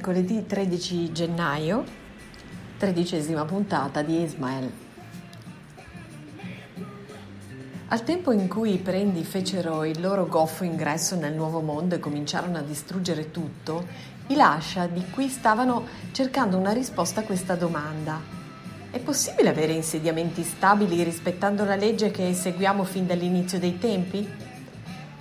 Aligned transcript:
Mercoledì 0.00 0.46
13 0.46 1.12
gennaio, 1.12 1.84
tredicesima 2.78 3.44
puntata 3.44 4.00
di 4.00 4.22
Ismael. 4.22 4.72
Al 7.88 8.02
tempo 8.02 8.32
in 8.32 8.48
cui 8.48 8.72
i 8.72 8.78
prendi 8.78 9.22
fecero 9.24 9.84
il 9.84 10.00
loro 10.00 10.26
goffo 10.26 10.64
ingresso 10.64 11.16
nel 11.16 11.34
nuovo 11.34 11.60
mondo 11.60 11.96
e 11.96 11.98
cominciarono 11.98 12.56
a 12.56 12.62
distruggere 12.62 13.30
tutto, 13.30 13.86
i 14.28 14.36
Lascia 14.36 14.86
di 14.86 15.04
qui 15.10 15.28
stavano 15.28 15.86
cercando 16.12 16.56
una 16.56 16.72
risposta 16.72 17.20
a 17.20 17.24
questa 17.24 17.54
domanda. 17.54 18.18
È 18.90 18.98
possibile 19.00 19.50
avere 19.50 19.74
insediamenti 19.74 20.42
stabili 20.44 21.02
rispettando 21.02 21.66
la 21.66 21.76
legge 21.76 22.10
che 22.10 22.32
seguiamo 22.32 22.84
fin 22.84 23.06
dall'inizio 23.06 23.58
dei 23.58 23.78
tempi? 23.78 24.26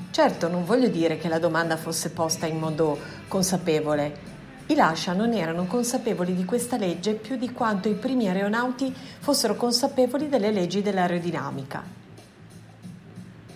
Certo, 0.09 0.47
non 0.47 0.63
voglio 0.63 0.87
dire 0.87 1.17
che 1.17 1.27
la 1.27 1.37
domanda 1.37 1.75
fosse 1.75 2.11
posta 2.11 2.45
in 2.45 2.59
modo 2.59 2.97
consapevole. 3.27 4.28
I 4.69 4.75
Lascia 4.75 5.13
non 5.13 5.33
erano 5.33 5.65
consapevoli 5.65 6.35
di 6.35 6.45
questa 6.45 6.77
legge 6.77 7.15
più 7.15 7.37
di 7.37 7.51
quanto 7.51 7.89
i 7.89 7.95
primi 7.95 8.27
aeronauti 8.27 8.93
fossero 9.17 9.55
consapevoli 9.55 10.29
delle 10.29 10.51
leggi 10.51 10.83
dell'aerodinamica. 10.83 11.83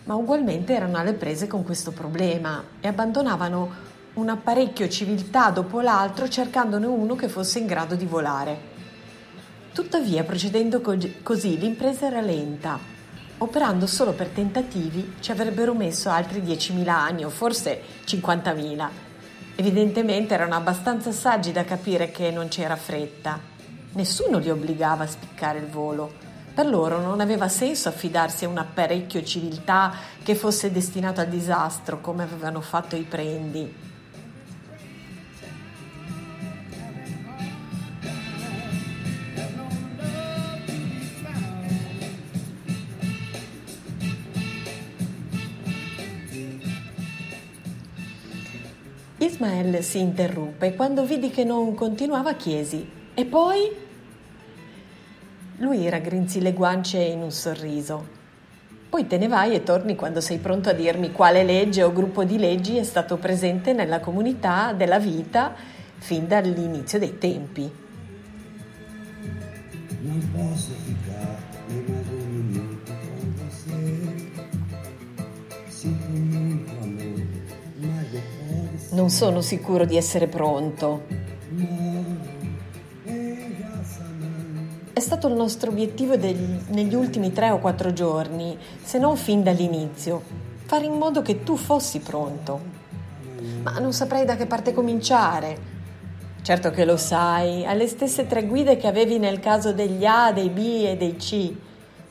Ma 0.06 0.16
ugualmente 0.16 0.74
erano 0.74 0.98
alle 0.98 1.14
prese 1.14 1.46
con 1.46 1.64
questo 1.64 1.92
problema 1.92 2.64
e 2.80 2.88
abbandonavano 2.88 3.72
un 4.14 4.30
apparecchio 4.30 4.90
civiltà 4.90 5.52
dopo 5.52 5.82
l'altro 5.82 6.28
cercandone 6.28 6.88
uno 6.88 7.14
che 7.14 7.30
fosse 7.30 7.60
in 7.60 7.68
grado 7.68 7.94
di 7.94 8.06
volare. 8.06 8.60
Tuttavia, 9.72 10.24
procedendo 10.24 10.82
così, 11.22 11.60
l'impresa 11.60 12.08
era 12.08 12.22
lenta 12.22 12.80
operando 13.38 13.86
solo 13.86 14.14
per 14.14 14.30
tentativi 14.30 15.16
ci 15.20 15.32
avrebbero 15.32 15.76
messo 15.76 16.10
altri 16.10 16.42
10.000 16.42 16.88
anni 16.88 17.24
o 17.24 17.30
forse 17.30 17.82
50.000. 18.06 19.13
Evidentemente 19.56 20.34
erano 20.34 20.56
abbastanza 20.56 21.12
saggi 21.12 21.52
da 21.52 21.64
capire 21.64 22.10
che 22.10 22.32
non 22.32 22.48
c'era 22.48 22.76
fretta. 22.76 23.40
Nessuno 23.92 24.40
li 24.40 24.50
obbligava 24.50 25.04
a 25.04 25.08
spiccare 25.08 25.60
il 25.60 25.68
volo. 25.68 26.12
Per 26.54 26.66
loro 26.66 27.00
non 27.00 27.20
aveva 27.20 27.48
senso 27.48 27.90
affidarsi 27.90 28.46
a 28.46 28.50
un 28.50 28.58
apparecchio 28.58 29.24
civiltà 29.24 29.94
che 30.24 30.34
fosse 30.34 30.72
destinato 30.72 31.22
al 31.22 31.28
disastro 31.28 32.02
come 32.02 32.24
avevano 32.24 32.62
fatto 32.62 32.96
i 32.96 33.04
prendi. 33.04 33.93
Ismael 49.34 49.82
si 49.82 50.00
interruppe 50.00 50.68
e 50.68 50.76
quando 50.76 51.06
vidi 51.06 51.32
che 51.32 51.44
non 51.44 51.74
continuava 51.74 52.36
chiesi: 52.36 52.88
E 53.16 53.26
poi? 53.26 53.72
Lui 55.58 55.90
raggrinzì 55.90 56.40
le 56.40 56.54
guance 56.54 57.00
in 57.00 57.22
un 57.24 57.32
sorriso. 57.32 58.22
Poi 58.90 59.08
te 59.08 59.18
ne 59.18 59.28
vai 59.28 59.56
e 59.56 59.64
torni 59.64 59.96
quando 59.96 60.22
sei 60.22 60.38
pronto 60.38 60.70
a 60.70 60.74
dirmi 60.74 61.12
quale 61.12 61.44
legge 61.44 61.82
o 61.82 61.92
gruppo 61.92 62.24
di 62.24 62.38
leggi 62.38 62.78
è 62.78 62.84
stato 62.84 63.18
presente 63.18 63.74
nella 63.74 64.00
comunità 64.00 64.72
della 64.72 65.00
vita 65.00 65.56
fin 65.98 66.28
dall'inizio 66.28 67.00
dei 67.00 67.18
tempi. 67.18 67.72
Non 70.02 70.30
posso 70.32 70.74
ficar 70.86 71.38
nemmeno 71.68 72.23
non 78.94 79.10
sono 79.10 79.42
sicuro 79.42 79.86
di 79.86 79.98
essere 79.98 80.28
pronto. 80.28 81.06
È 84.94 85.00
stato 85.00 85.28
il 85.28 85.34
nostro 85.34 85.72
obiettivo 85.72 86.16
degli, 86.16 86.60
negli 86.68 86.94
ultimi 86.94 87.32
tre 87.32 87.50
o 87.50 87.58
quattro 87.58 87.92
giorni, 87.92 88.58
se 88.84 89.00
non 89.00 89.18
fin 89.18 89.42
dall'inizio, 89.42 90.22
fare 90.66 90.86
in 90.86 90.94
modo 90.94 91.22
che 91.24 91.44
tu 91.44 91.58
fossi 91.58 92.00
pronto. 92.00 92.82
Ma 93.64 93.80
non 93.80 93.94
saprei 93.94 94.26
da 94.26 94.36
che 94.36 94.46
parte 94.46 94.74
cominciare. 94.74 95.72
Certo 96.44 96.70
che 96.70 96.86
lo 96.86 96.98
sai, 96.98 97.66
alle 97.66 97.88
stesse 97.88 98.28
tre 98.28 98.46
guide 98.46 98.78
che 98.78 98.88
avevi 98.88 99.18
nel 99.18 99.40
caso 99.40 99.74
degli 99.74 100.06
A, 100.06 100.32
dei 100.32 100.50
B 100.50 100.84
e 100.86 100.98
dei 100.98 101.16
C. 101.16 101.52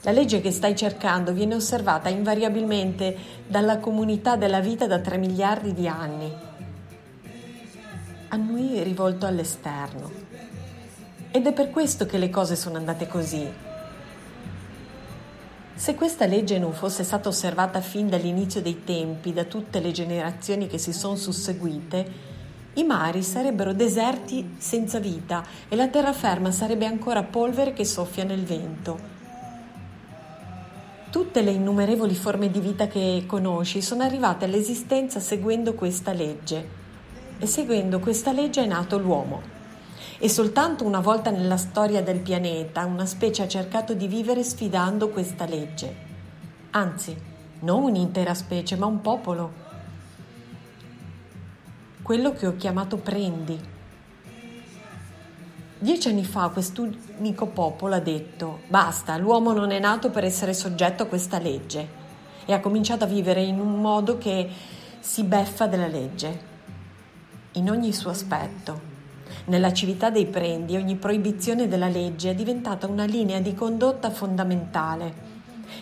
La 0.02 0.10
legge 0.10 0.40
che 0.40 0.50
stai 0.50 0.74
cercando 0.74 1.32
viene 1.32 1.54
osservata 1.54 2.08
invariabilmente 2.08 3.16
dalla 3.46 3.78
comunità 3.78 4.34
della 4.34 4.60
vita 4.60 4.88
da 4.88 4.98
3 4.98 5.16
miliardi 5.16 5.72
di 5.72 5.86
anni 5.86 6.50
annui 8.34 8.82
rivolto 8.82 9.26
all'esterno. 9.26 10.10
Ed 11.30 11.46
è 11.46 11.52
per 11.52 11.68
questo 11.68 12.06
che 12.06 12.16
le 12.16 12.30
cose 12.30 12.56
sono 12.56 12.78
andate 12.78 13.06
così. 13.06 13.46
Se 15.74 15.94
questa 15.94 16.24
legge 16.24 16.58
non 16.58 16.72
fosse 16.72 17.04
stata 17.04 17.28
osservata 17.28 17.82
fin 17.82 18.08
dall'inizio 18.08 18.62
dei 18.62 18.84
tempi 18.84 19.34
da 19.34 19.44
tutte 19.44 19.80
le 19.80 19.90
generazioni 19.90 20.66
che 20.66 20.78
si 20.78 20.94
sono 20.94 21.16
susseguite, 21.16 22.30
i 22.74 22.84
mari 22.84 23.22
sarebbero 23.22 23.74
deserti 23.74 24.54
senza 24.56 24.98
vita 24.98 25.44
e 25.68 25.76
la 25.76 25.88
terraferma 25.88 26.50
sarebbe 26.50 26.86
ancora 26.86 27.22
polvere 27.22 27.74
che 27.74 27.84
soffia 27.84 28.24
nel 28.24 28.44
vento. 28.44 29.10
Tutte 31.10 31.42
le 31.42 31.50
innumerevoli 31.50 32.14
forme 32.14 32.50
di 32.50 32.60
vita 32.60 32.86
che 32.86 33.24
conosci 33.26 33.82
sono 33.82 34.04
arrivate 34.04 34.46
all'esistenza 34.46 35.20
seguendo 35.20 35.74
questa 35.74 36.14
legge 36.14 36.80
e 37.42 37.46
seguendo 37.48 37.98
questa 37.98 38.30
legge 38.30 38.62
è 38.62 38.66
nato 38.66 38.98
l'uomo. 38.98 39.42
E 40.20 40.28
soltanto 40.28 40.84
una 40.84 41.00
volta 41.00 41.30
nella 41.30 41.56
storia 41.56 42.00
del 42.00 42.20
pianeta 42.20 42.84
una 42.84 43.04
specie 43.04 43.42
ha 43.42 43.48
cercato 43.48 43.94
di 43.94 44.06
vivere 44.06 44.44
sfidando 44.44 45.08
questa 45.08 45.44
legge. 45.44 45.96
Anzi, 46.70 47.20
non 47.62 47.82
un'intera 47.82 48.32
specie, 48.34 48.76
ma 48.76 48.86
un 48.86 49.00
popolo. 49.00 49.52
Quello 52.00 52.32
che 52.32 52.46
ho 52.46 52.54
chiamato 52.54 52.98
prendi. 52.98 53.58
Dieci 55.80 56.08
anni 56.10 56.24
fa 56.24 56.48
quest'unico 56.50 57.46
popolo 57.46 57.96
ha 57.96 58.00
detto 58.00 58.60
basta, 58.68 59.16
l'uomo 59.16 59.52
non 59.52 59.72
è 59.72 59.80
nato 59.80 60.10
per 60.10 60.22
essere 60.22 60.54
soggetto 60.54 61.02
a 61.02 61.06
questa 61.06 61.40
legge 61.40 61.88
e 62.44 62.52
ha 62.52 62.60
cominciato 62.60 63.02
a 63.02 63.08
vivere 63.08 63.42
in 63.42 63.58
un 63.58 63.80
modo 63.80 64.16
che 64.16 64.48
si 65.00 65.24
beffa 65.24 65.66
della 65.66 65.88
legge 65.88 66.50
in 67.52 67.70
ogni 67.70 67.92
suo 67.92 68.10
aspetto. 68.10 68.90
Nella 69.46 69.72
civiltà 69.72 70.10
dei 70.10 70.26
prendi 70.26 70.76
ogni 70.76 70.96
proibizione 70.96 71.68
della 71.68 71.88
legge 71.88 72.30
è 72.30 72.34
diventata 72.34 72.86
una 72.86 73.04
linea 73.04 73.40
di 73.40 73.54
condotta 73.54 74.10
fondamentale 74.10 75.30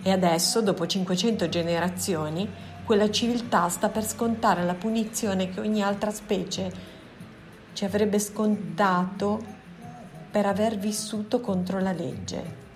e 0.02 0.10
adesso, 0.10 0.62
dopo 0.62 0.86
500 0.86 1.48
generazioni, 1.48 2.48
quella 2.84 3.10
civiltà 3.10 3.68
sta 3.68 3.88
per 3.88 4.04
scontare 4.04 4.64
la 4.64 4.74
punizione 4.74 5.50
che 5.50 5.60
ogni 5.60 5.82
altra 5.82 6.10
specie 6.10 6.72
ci 7.72 7.84
avrebbe 7.84 8.18
scontato 8.18 9.58
per 10.30 10.46
aver 10.46 10.76
vissuto 10.76 11.40
contro 11.40 11.80
la 11.80 11.92
legge. 11.92 12.68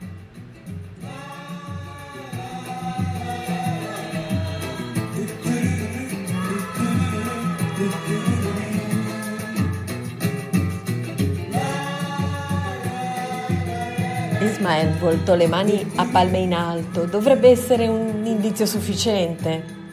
Ismael 14.55 14.93
voltò 14.99 15.35
le 15.35 15.49
mani 15.49 15.85
a 15.97 16.07
palme 16.07 16.39
in 16.39 16.55
alto. 16.55 17.07
Dovrebbe 17.07 17.49
essere 17.49 17.89
un 17.89 18.25
indizio 18.25 18.67
sufficiente. 18.67 19.84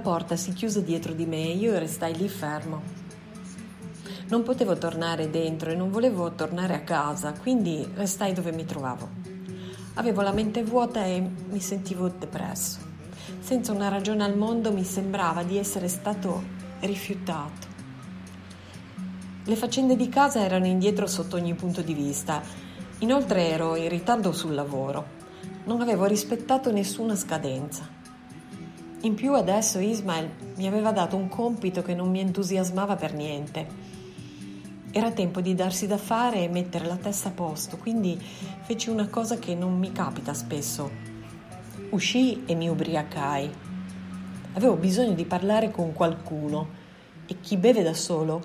Porta 0.00 0.36
si 0.36 0.52
chiuse 0.52 0.82
dietro 0.82 1.12
di 1.12 1.26
me 1.26 1.44
e 1.44 1.54
io 1.54 1.78
restai 1.78 2.16
lì 2.16 2.28
fermo. 2.28 2.82
Non 4.28 4.42
potevo 4.42 4.76
tornare 4.76 5.30
dentro 5.30 5.70
e 5.70 5.74
non 5.74 5.90
volevo 5.90 6.32
tornare 6.32 6.74
a 6.74 6.80
casa, 6.80 7.32
quindi 7.32 7.88
restai 7.94 8.32
dove 8.32 8.52
mi 8.52 8.64
trovavo. 8.64 9.08
Avevo 9.94 10.22
la 10.22 10.32
mente 10.32 10.62
vuota 10.62 11.04
e 11.04 11.20
mi 11.20 11.60
sentivo 11.60 12.08
depresso. 12.08 12.78
Senza 13.40 13.72
una 13.72 13.88
ragione 13.88 14.24
al 14.24 14.36
mondo 14.36 14.72
mi 14.72 14.84
sembrava 14.84 15.42
di 15.42 15.56
essere 15.56 15.88
stato 15.88 16.42
rifiutato. 16.80 17.66
Le 19.44 19.56
faccende 19.56 19.96
di 19.96 20.08
casa 20.08 20.40
erano 20.44 20.66
indietro 20.66 21.06
sotto 21.06 21.36
ogni 21.36 21.54
punto 21.54 21.82
di 21.82 21.94
vista. 21.94 22.40
Inoltre 22.98 23.48
ero 23.48 23.74
in 23.74 23.88
ritardo 23.88 24.32
sul 24.32 24.54
lavoro. 24.54 25.18
Non 25.64 25.80
avevo 25.80 26.04
rispettato 26.04 26.70
nessuna 26.70 27.16
scadenza. 27.16 27.99
In 29.02 29.14
più 29.14 29.32
adesso 29.32 29.78
Ismael 29.78 30.28
mi 30.56 30.66
aveva 30.66 30.92
dato 30.92 31.16
un 31.16 31.28
compito 31.28 31.80
che 31.80 31.94
non 31.94 32.10
mi 32.10 32.20
entusiasmava 32.20 32.96
per 32.96 33.14
niente. 33.14 33.66
Era 34.90 35.10
tempo 35.10 35.40
di 35.40 35.54
darsi 35.54 35.86
da 35.86 35.96
fare 35.96 36.42
e 36.42 36.48
mettere 36.48 36.84
la 36.84 36.96
testa 36.96 37.30
a 37.30 37.32
posto, 37.32 37.78
quindi 37.78 38.20
feci 38.60 38.90
una 38.90 39.08
cosa 39.08 39.38
che 39.38 39.54
non 39.54 39.78
mi 39.78 39.90
capita 39.90 40.34
spesso. 40.34 40.90
Uscii 41.88 42.42
e 42.44 42.54
mi 42.54 42.68
ubriacai. 42.68 43.50
Avevo 44.52 44.74
bisogno 44.74 45.14
di 45.14 45.24
parlare 45.24 45.70
con 45.70 45.94
qualcuno 45.94 46.68
e 47.24 47.40
chi 47.40 47.56
beve 47.56 47.82
da 47.82 47.94
solo 47.94 48.42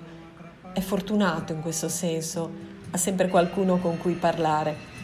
è 0.72 0.80
fortunato 0.80 1.52
in 1.52 1.60
questo 1.60 1.90
senso, 1.90 2.50
ha 2.92 2.96
sempre 2.96 3.28
qualcuno 3.28 3.76
con 3.76 3.98
cui 3.98 4.14
parlare. 4.14 4.95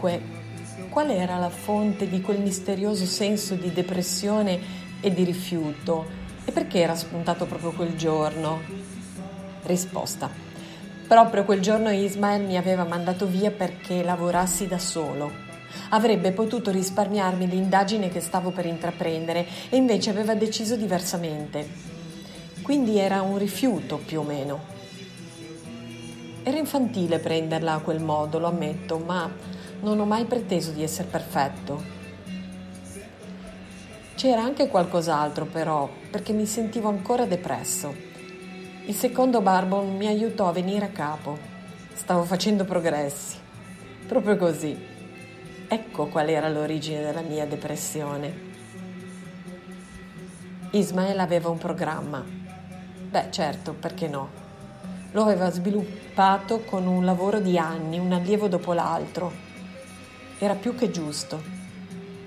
Dunque, 0.00 0.22
qual 0.88 1.10
era 1.10 1.36
la 1.36 1.50
fonte 1.50 2.08
di 2.08 2.22
quel 2.22 2.40
misterioso 2.40 3.04
senso 3.04 3.54
di 3.54 3.70
depressione 3.70 4.58
e 4.98 5.12
di 5.12 5.24
rifiuto? 5.24 6.06
E 6.46 6.52
perché 6.52 6.80
era 6.80 6.94
spuntato 6.94 7.44
proprio 7.44 7.72
quel 7.72 7.96
giorno? 7.96 8.62
Risposta. 9.64 10.30
Proprio 11.06 11.44
quel 11.44 11.60
giorno 11.60 11.90
Ismael 11.90 12.44
mi 12.44 12.56
aveva 12.56 12.84
mandato 12.84 13.26
via 13.26 13.50
perché 13.50 14.02
lavorassi 14.02 14.66
da 14.66 14.78
solo. 14.78 15.30
Avrebbe 15.90 16.32
potuto 16.32 16.70
risparmiarmi 16.70 17.46
l'indagine 17.46 18.08
che 18.08 18.20
stavo 18.20 18.52
per 18.52 18.64
intraprendere 18.64 19.46
e 19.68 19.76
invece 19.76 20.08
aveva 20.08 20.34
deciso 20.34 20.76
diversamente. 20.76 21.68
Quindi 22.62 22.96
era 22.96 23.20
un 23.20 23.36
rifiuto 23.36 23.98
più 23.98 24.20
o 24.20 24.22
meno. 24.22 24.60
Era 26.42 26.56
infantile 26.56 27.18
prenderla 27.18 27.74
a 27.74 27.80
quel 27.80 28.00
modo, 28.00 28.38
lo 28.38 28.46
ammetto, 28.46 28.96
ma 28.96 29.58
non 29.80 29.98
ho 29.98 30.04
mai 30.04 30.24
preteso 30.24 30.72
di 30.72 30.82
essere 30.82 31.08
perfetto. 31.08 31.98
C'era 34.14 34.42
anche 34.42 34.68
qualcos'altro 34.68 35.46
però, 35.46 35.88
perché 36.10 36.32
mi 36.32 36.44
sentivo 36.44 36.88
ancora 36.88 37.24
depresso. 37.24 37.94
Il 38.84 38.94
secondo 38.94 39.40
Barbon 39.40 39.96
mi 39.96 40.06
aiutò 40.06 40.48
a 40.48 40.52
venire 40.52 40.86
a 40.86 40.90
capo. 40.90 41.38
Stavo 41.94 42.24
facendo 42.24 42.64
progressi. 42.64 43.38
Proprio 44.06 44.36
così. 44.36 44.76
Ecco 45.68 46.06
qual 46.08 46.28
era 46.28 46.48
l'origine 46.48 47.00
della 47.00 47.22
mia 47.22 47.46
depressione. 47.46 48.48
Ismael 50.72 51.18
aveva 51.18 51.48
un 51.48 51.58
programma. 51.58 52.22
Beh, 53.10 53.28
certo, 53.30 53.72
perché 53.72 54.08
no? 54.08 54.28
Lo 55.12 55.22
aveva 55.22 55.50
sviluppato 55.50 56.60
con 56.60 56.86
un 56.86 57.04
lavoro 57.04 57.40
di 57.40 57.56
anni, 57.56 57.98
un 57.98 58.12
allievo 58.12 58.48
dopo 58.48 58.72
l'altro 58.72 59.48
era 60.40 60.54
più 60.54 60.74
che 60.74 60.90
giusto. 60.90 61.42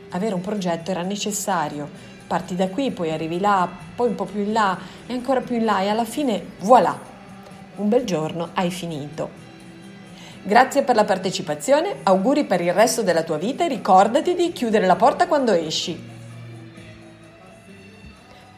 Avere 0.10 0.36
un 0.36 0.42
progetto 0.42 0.92
era 0.92 1.02
necessario. 1.02 1.90
Parti 2.28 2.56
da 2.56 2.70
qui, 2.70 2.92
poi 2.92 3.12
arrivi 3.12 3.40
là, 3.40 3.68
poi 3.96 4.10
un 4.10 4.16
po' 4.16 4.26
più 4.26 4.42
in 4.42 4.54
là 4.54 4.78
e 5.08 5.14
ancora 5.14 5.42
più 5.42 5.56
in 5.56 5.66
là 5.66 5.82
e 5.82 5.90
alla 5.90 6.06
fine, 6.06 6.52
voilà! 6.60 7.12
Un 7.76 7.90
bel 7.90 8.04
giorno 8.04 8.50
hai 8.54 8.70
finito. 8.70 9.42
Grazie 10.44 10.84
per 10.84 10.96
la 10.96 11.06
partecipazione, 11.06 12.02
auguri 12.04 12.46
per 12.46 12.62
il 12.62 12.74
resto 12.74 13.02
della 13.02 13.24
tua 13.24 13.38
vita 13.38 13.66
e 13.66 13.68
ricordati 13.68 14.36
di 14.36 14.52
chiudere 14.52 14.86
la 14.86 14.96
porta 14.96 15.28
quando 15.28 15.52
esci. 15.52 16.12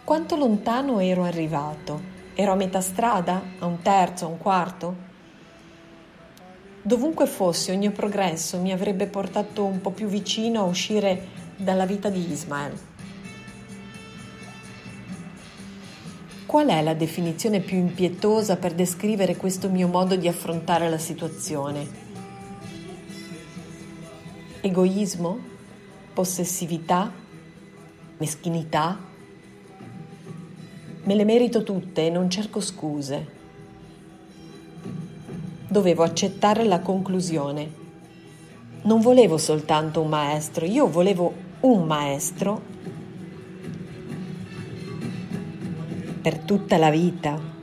Quanto 0.04 0.36
lontano 0.36 1.00
ero 1.00 1.24
arrivato? 1.24 2.14
Ero 2.34 2.52
a 2.52 2.56
metà 2.56 2.82
strada? 2.82 3.42
A 3.60 3.66
un 3.66 3.82
terzo? 3.82 4.26
A 4.26 4.28
un 4.28 4.38
quarto? 4.38 5.05
Dovunque 6.86 7.26
fossi, 7.26 7.72
ogni 7.72 7.90
progresso 7.90 8.60
mi 8.60 8.72
avrebbe 8.72 9.08
portato 9.08 9.66
un 9.66 9.82
po' 9.82 9.90
più 9.90 10.06
vicino 10.06 10.60
a 10.60 10.66
uscire 10.66 11.30
dalla 11.56 11.88
vita 11.88 12.10
di 12.10 12.32
Ismael. 12.32 12.78
Qual 16.46 16.68
è 16.68 16.84
la 16.84 16.94
definizione 16.94 17.60
più 17.62 17.78
impietosa 17.78 18.58
per 18.58 18.76
descrivere 18.76 19.36
questo 19.36 19.68
mio 19.68 19.88
modo 19.88 20.16
di 20.16 20.28
affrontare 20.28 20.88
la 20.88 21.00
situazione? 21.00 21.88
Egoismo? 24.62 25.40
Possessività? 26.14 27.12
Meschinità? 28.18 29.00
Me 31.02 31.16
le 31.16 31.24
merito 31.24 31.64
tutte 31.64 32.06
e 32.06 32.10
non 32.12 32.30
cerco 32.30 32.62
scuse 32.62 33.35
dovevo 35.76 36.04
accettare 36.04 36.64
la 36.64 36.80
conclusione. 36.80 37.70
Non 38.84 39.02
volevo 39.02 39.38
soltanto 39.38 40.00
un 40.00 40.08
maestro, 40.08 40.64
io 40.64 40.88
volevo 40.88 41.34
un 41.62 41.84
maestro 41.84 42.62
per 46.22 46.38
tutta 46.38 46.78
la 46.78 46.90
vita. 46.90 47.55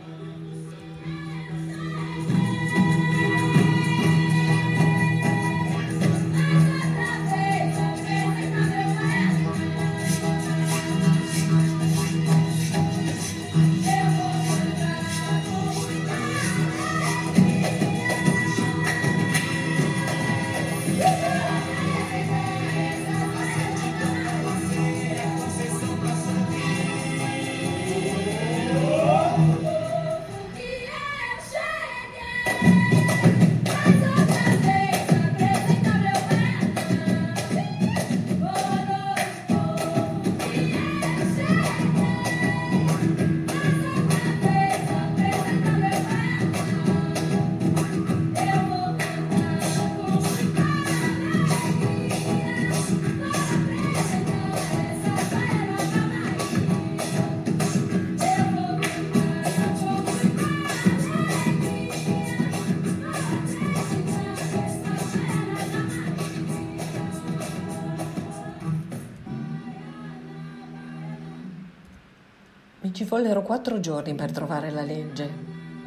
Vollero 73.23 73.43
quattro 73.43 73.79
giorni 73.79 74.17
per 74.17 74.33
trovare 74.33 74.73
la 74.73 74.83
legge. 74.83 75.31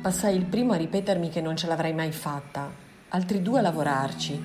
Passai 0.01 0.37
il 0.37 0.45
primo 0.45 0.71
a 0.71 0.77
ripetermi 0.77 1.27
che 1.27 1.41
non 1.41 1.57
ce 1.57 1.67
l'avrei 1.67 1.93
mai 1.93 2.13
fatta, 2.13 2.71
altri 3.09 3.41
due 3.41 3.59
a 3.59 3.61
lavorarci 3.61 4.41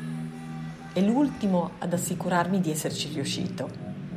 e 0.92 1.00
l'ultimo 1.00 1.70
ad 1.78 1.92
assicurarmi 1.92 2.60
di 2.60 2.72
esserci 2.72 3.08
riuscito. 3.12 3.70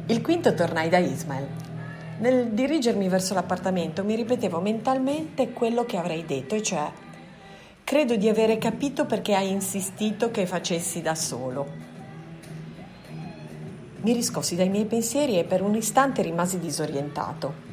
Il 0.07 0.23
quinto 0.23 0.55
tornai 0.55 0.89
da 0.89 0.97
Ismael. 0.97 1.45
Nel 2.17 2.47
dirigermi 2.47 3.07
verso 3.09 3.35
l'appartamento 3.35 4.03
mi 4.03 4.15
ripetevo 4.15 4.59
mentalmente 4.59 5.51
quello 5.51 5.85
che 5.85 5.97
avrei 5.97 6.25
detto, 6.25 6.55
e 6.55 6.63
cioè 6.63 6.91
credo 7.83 8.15
di 8.15 8.27
avere 8.27 8.57
capito 8.57 9.05
perché 9.05 9.35
hai 9.35 9.51
insistito 9.51 10.31
che 10.31 10.47
facessi 10.47 11.03
da 11.03 11.13
solo. 11.13 11.67
Mi 14.01 14.13
riscossi 14.13 14.55
dai 14.55 14.69
miei 14.69 14.85
pensieri 14.85 15.37
e 15.37 15.43
per 15.43 15.61
un 15.61 15.75
istante 15.75 16.23
rimasi 16.23 16.57
disorientato. 16.57 17.72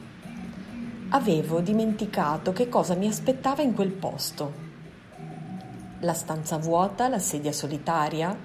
Avevo 1.10 1.60
dimenticato 1.60 2.52
che 2.52 2.68
cosa 2.68 2.94
mi 2.94 3.06
aspettava 3.06 3.62
in 3.62 3.74
quel 3.74 3.90
posto. 3.90 4.52
La 6.00 6.14
stanza 6.14 6.56
vuota, 6.56 7.08
la 7.08 7.18
sedia 7.18 7.52
solitaria, 7.52 8.36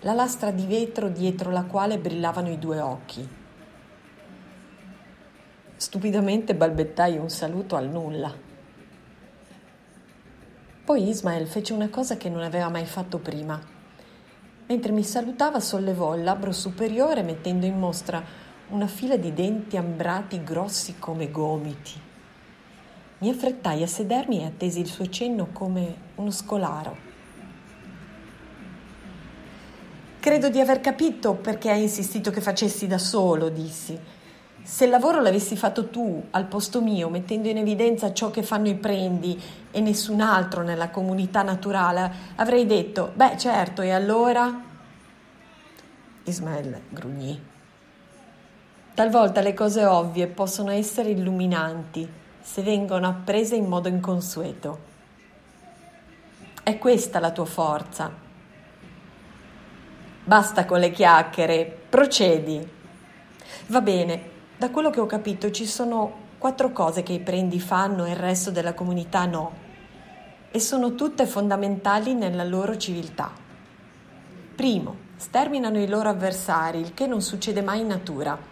la 0.00 0.12
lastra 0.12 0.50
di 0.50 0.66
vetro 0.66 1.08
dietro 1.08 1.50
la 1.50 1.64
quale 1.64 1.98
brillavano 1.98 2.50
i 2.50 2.58
due 2.58 2.80
occhi 2.80 3.40
Stupidamente 5.82 6.54
balbettai 6.54 7.18
un 7.18 7.28
saluto 7.28 7.74
al 7.74 7.88
nulla. 7.88 8.32
Poi 10.84 11.08
Ismael 11.08 11.48
fece 11.48 11.72
una 11.72 11.88
cosa 11.88 12.16
che 12.16 12.28
non 12.28 12.42
aveva 12.42 12.68
mai 12.68 12.86
fatto 12.86 13.18
prima. 13.18 13.60
Mentre 14.68 14.92
mi 14.92 15.02
salutava 15.02 15.58
sollevò 15.58 16.14
il 16.14 16.22
labbro 16.22 16.52
superiore 16.52 17.22
mettendo 17.22 17.66
in 17.66 17.80
mostra 17.80 18.22
una 18.68 18.86
fila 18.86 19.16
di 19.16 19.34
denti 19.34 19.76
ambrati 19.76 20.44
grossi 20.44 21.00
come 21.00 21.32
gomiti. 21.32 22.10
Mi 23.22 23.30
affrettai 23.30 23.84
a 23.84 23.86
sedermi 23.86 24.40
e 24.40 24.46
attesi 24.46 24.80
il 24.80 24.88
suo 24.88 25.08
cenno 25.08 25.50
come 25.52 25.94
uno 26.16 26.32
scolaro. 26.32 26.96
Credo 30.18 30.48
di 30.48 30.58
aver 30.58 30.80
capito 30.80 31.34
perché 31.34 31.70
hai 31.70 31.82
insistito 31.82 32.32
che 32.32 32.40
facessi 32.40 32.88
da 32.88 32.98
solo, 32.98 33.48
dissi 33.48 33.96
se 34.64 34.84
il 34.84 34.90
lavoro 34.90 35.20
l'avessi 35.20 35.56
fatto 35.56 35.88
tu 35.88 36.24
al 36.30 36.46
posto 36.46 36.80
mio, 36.80 37.08
mettendo 37.08 37.48
in 37.48 37.58
evidenza 37.58 38.12
ciò 38.12 38.30
che 38.30 38.42
fanno 38.42 38.68
i 38.68 38.74
prendi 38.74 39.40
e 39.70 39.80
nessun 39.80 40.20
altro 40.20 40.62
nella 40.62 40.90
comunità 40.90 41.42
naturale, 41.42 42.12
avrei 42.36 42.66
detto, 42.66 43.12
beh 43.14 43.38
certo, 43.38 43.82
e 43.82 43.90
allora? 43.90 44.62
Ismael 46.24 46.80
grugnì. 46.88 47.40
Talvolta 48.94 49.40
le 49.40 49.54
cose 49.54 49.84
ovvie 49.84 50.26
possono 50.26 50.70
essere 50.70 51.10
illuminanti 51.10 52.20
se 52.42 52.62
vengono 52.62 53.06
apprese 53.06 53.54
in 53.54 53.66
modo 53.66 53.88
inconsueto. 53.88 54.90
È 56.62 56.76
questa 56.78 57.18
la 57.18 57.30
tua 57.30 57.44
forza. 57.44 58.12
Basta 60.24 60.64
con 60.64 60.78
le 60.78 60.90
chiacchiere, 60.90 61.80
procedi. 61.88 62.68
Va 63.66 63.80
bene, 63.80 64.30
da 64.56 64.70
quello 64.70 64.90
che 64.90 65.00
ho 65.00 65.06
capito 65.06 65.50
ci 65.50 65.66
sono 65.66 66.20
quattro 66.38 66.72
cose 66.72 67.02
che 67.02 67.12
i 67.12 67.20
prendi 67.20 67.60
fanno 67.60 68.04
e 68.04 68.10
il 68.10 68.16
resto 68.16 68.50
della 68.50 68.74
comunità 68.74 69.24
no, 69.26 69.52
e 70.50 70.60
sono 70.60 70.94
tutte 70.94 71.26
fondamentali 71.26 72.14
nella 72.14 72.44
loro 72.44 72.76
civiltà. 72.76 73.30
Primo, 74.54 74.96
sterminano 75.16 75.80
i 75.80 75.88
loro 75.88 76.08
avversari, 76.08 76.80
il 76.80 76.94
che 76.94 77.06
non 77.06 77.22
succede 77.22 77.62
mai 77.62 77.80
in 77.80 77.86
natura. 77.86 78.51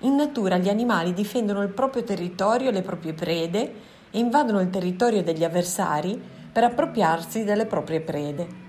In 0.00 0.14
natura 0.14 0.56
gli 0.56 0.70
animali 0.70 1.12
difendono 1.12 1.62
il 1.62 1.68
proprio 1.68 2.02
territorio 2.02 2.70
e 2.70 2.72
le 2.72 2.80
proprie 2.80 3.12
prede 3.12 3.72
e 4.10 4.18
invadono 4.18 4.60
il 4.60 4.70
territorio 4.70 5.22
degli 5.22 5.44
avversari 5.44 6.18
per 6.50 6.64
appropriarsi 6.64 7.44
delle 7.44 7.66
proprie 7.66 8.00
prede. 8.00 8.68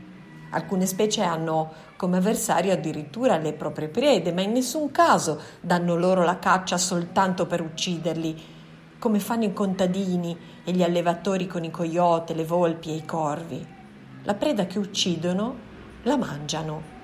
Alcune 0.52 0.86
specie 0.86 1.22
hanno 1.22 1.72
come 1.96 2.18
avversario 2.18 2.74
addirittura 2.74 3.38
le 3.38 3.54
proprie 3.54 3.88
prede, 3.88 4.34
ma 4.34 4.42
in 4.42 4.52
nessun 4.52 4.92
caso 4.92 5.40
danno 5.62 5.96
loro 5.96 6.24
la 6.24 6.38
caccia 6.38 6.78
soltanto 6.78 7.46
per 7.46 7.62
ucciderli, 7.62 8.42
come 9.00 9.20
fanno 9.20 9.46
i 9.46 9.54
contadini 9.54 10.38
e 10.66 10.72
gli 10.74 10.84
allevatori 10.84 11.48
con 11.48 11.64
i 11.64 11.72
coyote, 11.72 12.34
le 12.34 12.44
volpi 12.44 12.90
e 12.90 12.96
i 12.96 13.06
corvi. 13.06 13.66
La 14.24 14.34
preda 14.34 14.66
che 14.66 14.78
uccidono 14.78 15.56
la 16.04 16.18
mangiano. 16.18 17.00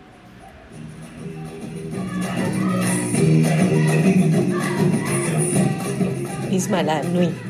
Ismail 6.52 6.90
annui. 6.90 7.47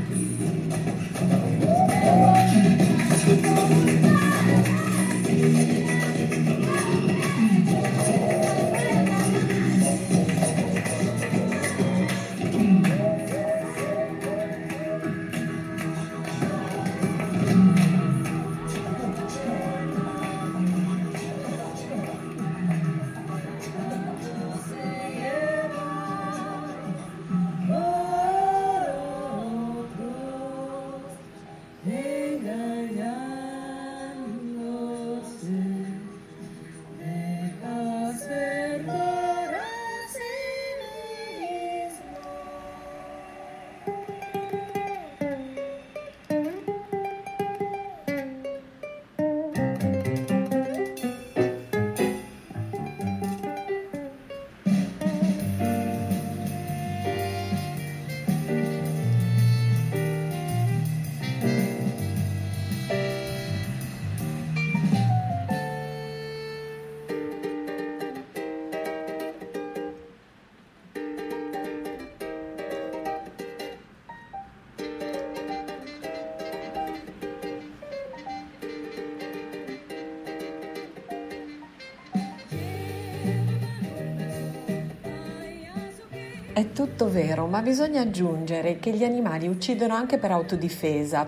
Tutto 86.78 87.10
vero, 87.10 87.48
ma 87.48 87.64
bisogna 87.64 88.02
aggiungere 88.02 88.78
che 88.78 88.92
gli 88.92 89.04
animali 89.04 89.48
uccidono 89.48 89.96
anche 89.96 90.20
per 90.20 90.30
autodifesa 90.30 91.28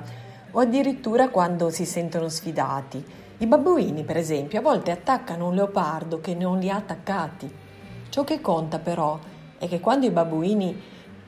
o 0.51 0.59
addirittura 0.59 1.29
quando 1.29 1.71
si 1.71 1.85
sentono 1.85 2.29
sfidati. 2.29 3.03
I 3.39 3.47
babbuini, 3.47 4.03
per 4.03 4.15
esempio, 4.15 4.59
a 4.59 4.61
volte 4.61 4.91
attaccano 4.91 5.47
un 5.47 5.55
leopardo 5.55 6.21
che 6.21 6.35
non 6.35 6.59
li 6.59 6.69
ha 6.69 6.75
attaccati. 6.75 7.51
Ciò 8.09 8.23
che 8.23 8.41
conta 8.41 8.77
però 8.77 9.17
è 9.57 9.67
che 9.67 9.79
quando 9.79 10.05
i 10.05 10.11
babbuini 10.11 10.79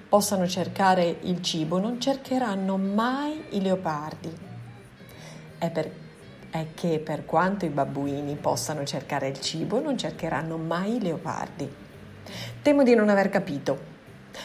possano 0.07 0.47
cercare 0.47 1.17
il 1.21 1.41
cibo 1.41 1.79
non 1.79 1.99
cercheranno 1.99 2.77
mai 2.77 3.45
i 3.49 3.61
leopardi. 3.61 4.31
È, 5.57 5.67
per, 5.71 5.91
è 6.51 6.67
che 6.75 6.99
per 6.99 7.25
quanto 7.25 7.65
i 7.65 7.69
babbuini 7.69 8.35
possano 8.35 8.83
cercare 8.83 9.29
il 9.29 9.39
cibo 9.39 9.81
non 9.81 9.97
cercheranno 9.97 10.57
mai 10.57 10.97
i 10.97 11.01
leopardi. 11.01 11.67
Temo 12.61 12.83
di 12.83 12.93
non 12.93 13.09
aver 13.09 13.29
capito. 13.29 13.90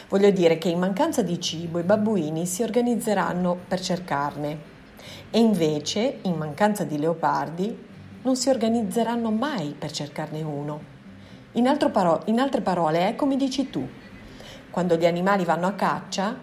Voglio 0.09 0.29
dire 0.31 0.57
che 0.57 0.69
in 0.69 0.79
mancanza 0.79 1.21
di 1.21 1.39
cibo 1.39 1.79
i 1.79 1.83
babbuini 1.83 2.45
si 2.45 2.63
organizzeranno 2.63 3.57
per 3.67 3.79
cercarne 3.79 4.75
e 5.29 5.39
invece, 5.39 6.19
in 6.23 6.35
mancanza 6.35 6.83
di 6.83 6.97
leopardi, 6.97 7.85
non 8.21 8.35
si 8.35 8.49
organizzeranno 8.49 9.31
mai 9.31 9.75
per 9.77 9.91
cercarne 9.91 10.41
uno. 10.41 10.95
In, 11.53 11.77
paro- 11.91 12.21
in 12.25 12.39
altre 12.39 12.61
parole, 12.61 13.07
è 13.07 13.15
come 13.15 13.35
dici 13.35 13.69
tu, 13.69 13.87
quando 14.69 14.95
gli 14.95 15.05
animali 15.05 15.43
vanno 15.43 15.67
a 15.67 15.73
caccia, 15.73 16.37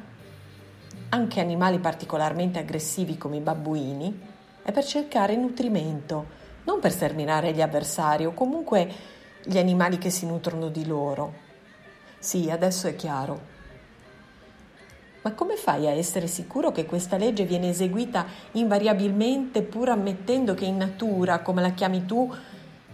anche 1.10 1.40
animali 1.40 1.78
particolarmente 1.78 2.58
aggressivi 2.58 3.16
come 3.16 3.36
i 3.36 3.40
babbuini, 3.40 4.20
è 4.62 4.72
per 4.72 4.84
cercare 4.84 5.36
nutrimento, 5.36 6.26
non 6.64 6.80
per 6.80 6.90
sterminare 6.90 7.52
gli 7.52 7.60
avversari 7.60 8.24
o 8.24 8.32
comunque 8.32 8.90
gli 9.44 9.58
animali 9.58 9.98
che 9.98 10.10
si 10.10 10.26
nutrono 10.26 10.68
di 10.68 10.86
loro. 10.86 11.43
Sì, 12.24 12.50
adesso 12.50 12.86
è 12.86 12.96
chiaro. 12.96 13.38
Ma 15.20 15.32
come 15.32 15.56
fai 15.56 15.86
a 15.86 15.90
essere 15.90 16.26
sicuro 16.26 16.72
che 16.72 16.86
questa 16.86 17.18
legge 17.18 17.44
viene 17.44 17.68
eseguita 17.68 18.24
invariabilmente 18.52 19.60
pur 19.60 19.90
ammettendo 19.90 20.54
che 20.54 20.64
in 20.64 20.78
natura, 20.78 21.40
come 21.40 21.60
la 21.60 21.72
chiami 21.72 22.06
tu, 22.06 22.34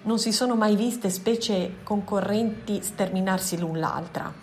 non 0.02 0.18
si 0.18 0.32
sono 0.32 0.56
mai 0.56 0.74
viste 0.74 1.10
specie 1.10 1.76
concorrenti 1.84 2.82
sterminarsi 2.82 3.56
l'un 3.56 3.78
l'altra? 3.78 4.34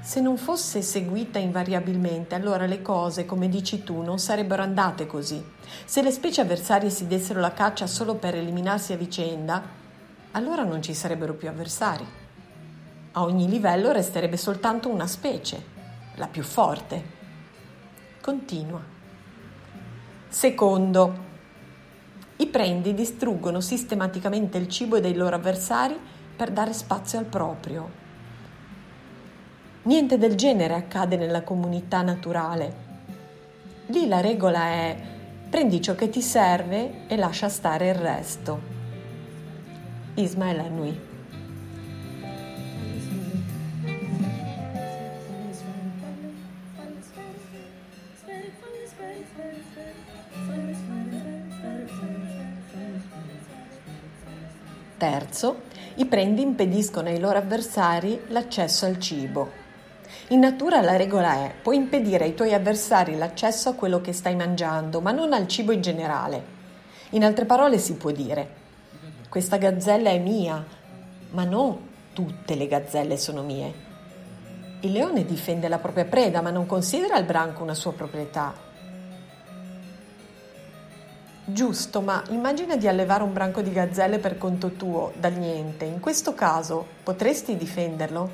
Se 0.00 0.20
non 0.20 0.36
fosse 0.36 0.82
seguita 0.82 1.38
invariabilmente, 1.38 2.34
allora 2.34 2.66
le 2.66 2.82
cose, 2.82 3.26
come 3.26 3.48
dici 3.48 3.84
tu, 3.84 4.02
non 4.02 4.18
sarebbero 4.18 4.64
andate 4.64 5.06
così. 5.06 5.40
Se 5.84 6.02
le 6.02 6.10
specie 6.10 6.40
avversarie 6.40 6.90
si 6.90 7.06
dessero 7.06 7.38
la 7.38 7.52
caccia 7.52 7.86
solo 7.86 8.16
per 8.16 8.34
eliminarsi 8.34 8.92
a 8.92 8.96
vicenda, 8.96 9.62
allora 10.32 10.64
non 10.64 10.82
ci 10.82 10.94
sarebbero 10.94 11.34
più 11.34 11.48
avversari. 11.48 12.26
A 13.18 13.24
ogni 13.24 13.48
livello 13.48 13.90
resterebbe 13.90 14.36
soltanto 14.36 14.88
una 14.88 15.08
specie, 15.08 15.60
la 16.14 16.28
più 16.28 16.44
forte. 16.44 17.02
Continua. 18.20 18.80
Secondo, 20.28 21.18
i 22.36 22.46
prendi 22.46 22.94
distruggono 22.94 23.60
sistematicamente 23.60 24.56
il 24.56 24.68
cibo 24.68 25.00
dei 25.00 25.16
loro 25.16 25.34
avversari 25.34 25.98
per 26.36 26.52
dare 26.52 26.72
spazio 26.72 27.18
al 27.18 27.24
proprio. 27.24 27.90
Niente 29.82 30.16
del 30.16 30.36
genere 30.36 30.74
accade 30.74 31.16
nella 31.16 31.42
comunità 31.42 32.02
naturale. 32.02 32.76
Lì 33.86 34.06
la 34.06 34.20
regola 34.20 34.62
è 34.66 34.96
prendi 35.50 35.82
ciò 35.82 35.96
che 35.96 36.08
ti 36.08 36.22
serve 36.22 37.08
e 37.08 37.16
lascia 37.16 37.48
stare 37.48 37.88
il 37.88 37.96
resto. 37.96 38.60
Ismael 40.14 40.60
Anui 40.60 41.07
Terzo, 54.98 55.62
i 55.94 56.04
prendi 56.06 56.42
impediscono 56.42 57.08
ai 57.08 57.20
loro 57.20 57.38
avversari 57.38 58.24
l'accesso 58.28 58.84
al 58.84 58.98
cibo. 58.98 59.50
In 60.28 60.40
natura 60.40 60.82
la 60.82 60.96
regola 60.96 61.34
è, 61.44 61.54
puoi 61.62 61.76
impedire 61.76 62.24
ai 62.24 62.34
tuoi 62.34 62.52
avversari 62.52 63.16
l'accesso 63.16 63.68
a 63.68 63.74
quello 63.74 64.00
che 64.00 64.12
stai 64.12 64.34
mangiando, 64.34 65.00
ma 65.00 65.12
non 65.12 65.32
al 65.32 65.46
cibo 65.46 65.72
in 65.72 65.80
generale. 65.80 66.56
In 67.10 67.24
altre 67.24 67.46
parole 67.46 67.78
si 67.78 67.94
può 67.94 68.10
dire, 68.10 68.48
questa 69.28 69.56
gazzella 69.56 70.10
è 70.10 70.18
mia, 70.18 70.62
ma 71.30 71.44
non 71.44 71.78
tutte 72.12 72.56
le 72.56 72.66
gazzelle 72.66 73.16
sono 73.16 73.42
mie. 73.42 73.86
Il 74.80 74.92
leone 74.92 75.24
difende 75.24 75.68
la 75.68 75.78
propria 75.78 76.04
preda, 76.04 76.42
ma 76.42 76.50
non 76.50 76.66
considera 76.66 77.16
il 77.16 77.24
branco 77.24 77.62
una 77.62 77.74
sua 77.74 77.92
proprietà. 77.92 78.67
Giusto, 81.50 82.02
ma 82.02 82.22
immagina 82.28 82.76
di 82.76 82.86
allevare 82.88 83.22
un 83.22 83.32
branco 83.32 83.62
di 83.62 83.72
gazzelle 83.72 84.18
per 84.18 84.36
conto 84.36 84.72
tuo, 84.72 85.14
dal 85.18 85.32
niente. 85.32 85.86
In 85.86 85.98
questo 85.98 86.34
caso 86.34 86.84
potresti 87.02 87.56
difenderlo? 87.56 88.30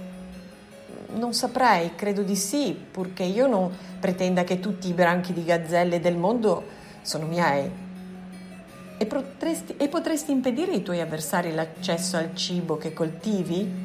Non 1.14 1.32
saprei, 1.32 1.94
credo 1.94 2.22
di 2.22 2.34
sì, 2.34 2.76
purché 2.90 3.22
io 3.22 3.46
non 3.46 3.72
pretenda 4.00 4.42
che 4.42 4.58
tutti 4.58 4.88
i 4.88 4.94
branchi 4.94 5.32
di 5.32 5.44
gazzelle 5.44 6.00
del 6.00 6.16
mondo 6.16 6.64
sono 7.02 7.26
miei. 7.26 7.70
E 8.98 9.06
potresti, 9.06 9.76
e 9.76 9.86
potresti 9.86 10.32
impedire 10.32 10.72
ai 10.72 10.82
tuoi 10.82 11.00
avversari 11.00 11.54
l'accesso 11.54 12.16
al 12.16 12.34
cibo 12.34 12.76
che 12.78 12.92
coltivi? 12.92 13.83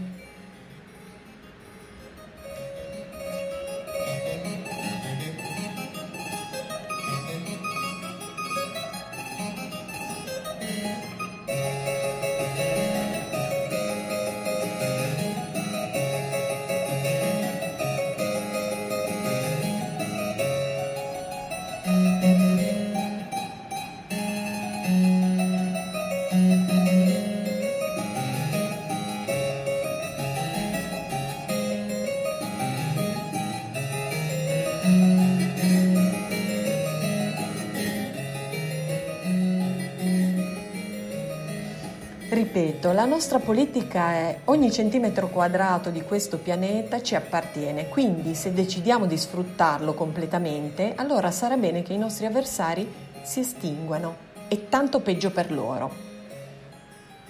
Ripeto, 42.39 42.93
la 42.93 43.03
nostra 43.03 43.39
politica 43.39 44.11
è 44.13 44.39
ogni 44.45 44.71
centimetro 44.71 45.27
quadrato 45.27 45.89
di 45.89 46.03
questo 46.03 46.37
pianeta 46.37 47.01
ci 47.01 47.13
appartiene, 47.13 47.89
quindi 47.89 48.33
se 48.33 48.53
decidiamo 48.53 49.07
di 49.07 49.17
sfruttarlo 49.17 49.93
completamente, 49.93 50.93
allora 50.95 51.31
sarà 51.31 51.57
bene 51.57 51.83
che 51.83 51.91
i 51.91 51.97
nostri 51.97 52.25
avversari 52.25 52.89
si 53.23 53.41
estinguano 53.41 54.15
e 54.47 54.69
tanto 54.69 55.01
peggio 55.01 55.31
per 55.31 55.51
loro. 55.51 55.93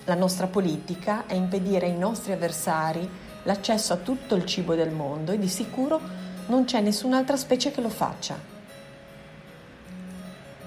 La 0.06 0.14
nostra 0.14 0.46
politica 0.46 1.26
è 1.26 1.34
impedire 1.34 1.88
ai 1.88 1.98
nostri 1.98 2.34
avversari 2.34 3.10
l'accesso 3.46 3.94
a 3.94 3.98
tutto 3.98 4.36
il 4.36 4.46
cibo 4.46 4.76
del 4.76 4.92
mondo 4.92 5.32
e 5.32 5.40
di 5.40 5.50
sicuro 5.50 6.00
non 6.46 6.66
c'è 6.66 6.82
nessun'altra 6.82 7.36
specie 7.36 7.72
che 7.72 7.82
lo 7.82 7.90
faccia. 7.90 8.38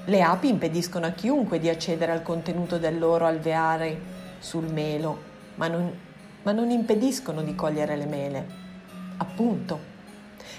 Le 0.07 0.21
api 0.21 0.49
impediscono 0.49 1.07
a 1.07 1.11
chiunque 1.11 1.61
di 1.61 1.69
accedere 1.69 2.11
al 2.11 2.23
contenuto 2.23 2.77
del 2.77 2.99
loro 2.99 3.25
alveare 3.25 4.12
sul 4.43 4.71
melo, 4.71 5.23
ma 5.55 5.69
non, 5.69 5.91
ma 6.43 6.53
non 6.53 6.71
impediscono 6.71 7.43
di 7.43 7.55
cogliere 7.55 7.97
le 7.97 8.07
mele. 8.07 8.47
Appunto. 9.19 9.91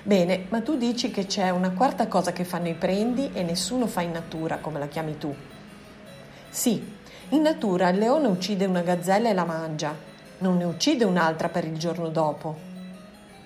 Bene, 0.04 0.46
ma 0.50 0.62
tu 0.62 0.78
dici 0.78 1.12
che 1.12 1.26
c'è 1.26 1.50
una 1.50 1.72
quarta 1.72 2.08
cosa 2.08 2.32
che 2.32 2.46
fanno 2.46 2.70
i 2.70 2.74
prendi 2.74 3.32
e 3.34 3.44
nessuno 3.44 3.86
fa 3.88 4.02
in 4.02 4.12
natura, 4.12 4.58
come 4.58 4.80
la 4.80 4.88
chiami 4.88 5.18
tu. 5.18 5.36
Sì, 6.50 6.96
in 7.30 7.42
natura 7.42 7.90
il 7.90 7.98
leone 7.98 8.28
uccide 8.28 8.66
una 8.66 8.82
gazzella 8.82 9.30
e 9.30 9.34
la 9.34 9.46
mangia, 9.46 9.94
non 10.40 10.58
ne 10.58 10.64
uccide 10.64 11.04
un'altra 11.04 11.50
per 11.50 11.66
il 11.66 11.78
giorno 11.78 12.10
dopo. 12.10 12.72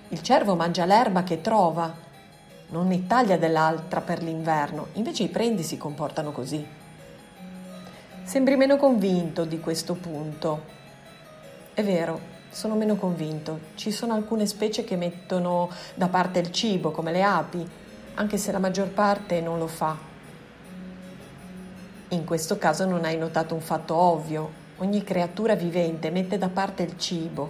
Il 0.10 0.22
cervo 0.22 0.56
mangia 0.56 0.86
l'erba 0.86 1.24
che 1.24 1.42
trova, 1.42 1.94
non 2.70 2.88
ne 2.88 3.08
taglia 3.08 3.38
dell'altra 3.38 4.02
per 4.02 4.22
l'inverno, 4.22 4.88
invece 4.94 5.24
i 5.24 5.30
prendi 5.30 5.64
si 5.64 5.78
comportano 5.78 6.32
così. 6.32 6.66
Sembri 8.28 8.58
meno 8.58 8.76
convinto 8.76 9.46
di 9.46 9.58
questo 9.62 9.94
punto. 9.94 10.64
È 11.74 11.82
vero, 11.82 12.20
sono 12.50 12.76
meno 12.76 12.98
convinto. 12.98 13.58
Ci 13.76 13.90
sono 13.90 14.16
alcune 14.16 14.46
specie 14.46 14.84
che 14.84 14.98
mettono 14.98 15.70
da 15.96 16.10
parte 16.10 16.40
il 16.40 16.52
cibo, 16.52 16.92
come 16.92 17.14
le 17.14 17.24
api, 17.24 17.66
anche 18.16 18.36
se 18.36 18.52
la 18.52 18.60
maggior 18.60 18.90
parte 18.90 19.40
non 19.40 19.58
lo 19.60 19.68
fa. 19.68 19.96
In 22.10 22.26
questo 22.26 22.58
caso 22.58 22.86
non 22.86 23.06
hai 23.06 23.18
notato 23.18 23.54
un 23.54 23.62
fatto 23.62 23.96
ovvio. 23.96 24.52
Ogni 24.80 25.06
creatura 25.06 25.56
vivente 25.56 26.12
mette 26.12 26.38
da 26.38 26.50
parte 26.50 26.84
il 26.84 26.98
cibo. 26.98 27.50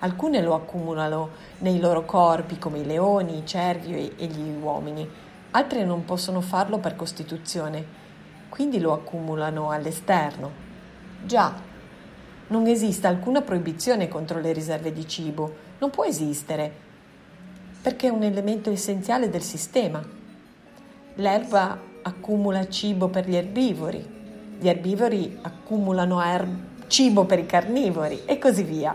Alcune 0.00 0.42
lo 0.42 0.54
accumulano 0.54 1.30
nei 1.60 1.80
loro 1.80 2.04
corpi, 2.04 2.58
come 2.58 2.80
i 2.80 2.84
leoni, 2.84 3.38
i 3.38 3.46
cervi 3.46 4.12
e 4.16 4.26
gli 4.26 4.54
uomini. 4.60 5.08
Altre 5.52 5.82
non 5.82 6.04
possono 6.04 6.42
farlo 6.42 6.76
per 6.76 6.94
costituzione 6.94 7.99
quindi 8.60 8.78
lo 8.78 8.92
accumulano 8.92 9.70
all'esterno. 9.70 10.50
Già, 11.24 11.50
non 12.48 12.66
esiste 12.66 13.06
alcuna 13.06 13.40
proibizione 13.40 14.06
contro 14.06 14.38
le 14.38 14.52
riserve 14.52 14.92
di 14.92 15.08
cibo, 15.08 15.50
non 15.78 15.88
può 15.88 16.04
esistere, 16.04 16.70
perché 17.80 18.08
è 18.08 18.10
un 18.10 18.22
elemento 18.22 18.68
essenziale 18.68 19.30
del 19.30 19.40
sistema. 19.40 20.06
L'erba 21.14 21.80
accumula 22.02 22.68
cibo 22.68 23.08
per 23.08 23.26
gli 23.26 23.34
erbivori, 23.34 24.06
gli 24.58 24.68
erbivori 24.68 25.38
accumulano 25.40 26.22
erb- 26.22 26.86
cibo 26.86 27.24
per 27.24 27.38
i 27.38 27.46
carnivori 27.46 28.24
e 28.26 28.36
così 28.36 28.62
via. 28.62 28.94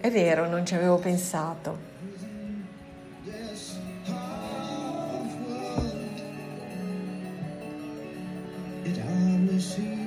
È 0.00 0.10
vero, 0.10 0.48
non 0.48 0.66
ci 0.66 0.74
avevo 0.74 0.98
pensato. 0.98 1.91
see 9.62 10.01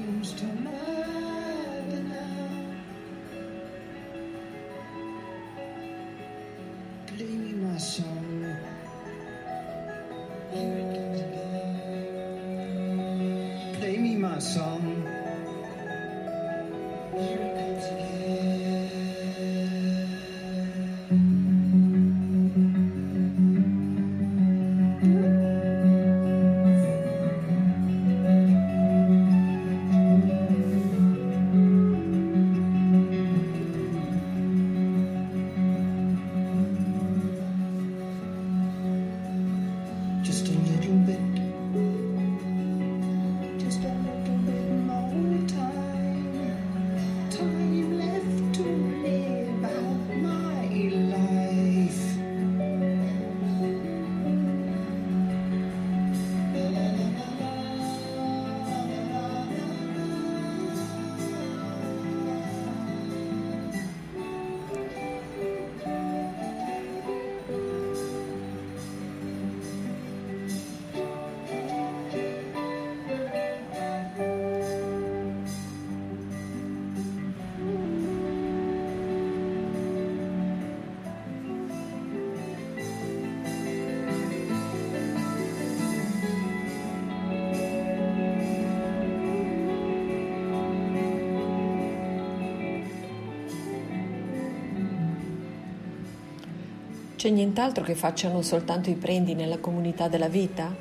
C'è 97.26 97.32
nient'altro 97.32 97.84
che 97.84 97.96
facciano 97.96 98.44
soltanto 98.44 98.92
i 98.92 98.94
prendi 98.94 99.34
nella 99.34 99.58
comunità 99.58 100.08
della 100.08 100.28
vita? 100.28 100.72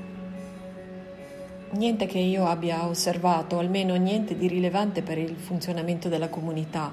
Niente 1.71 2.05
che 2.05 2.19
io 2.19 2.45
abbia 2.45 2.87
osservato, 2.87 3.59
almeno 3.59 3.95
niente 3.95 4.37
di 4.37 4.47
rilevante 4.47 5.01
per 5.01 5.17
il 5.17 5.37
funzionamento 5.37 6.11
della 6.11 6.29
comunità. 6.29 6.93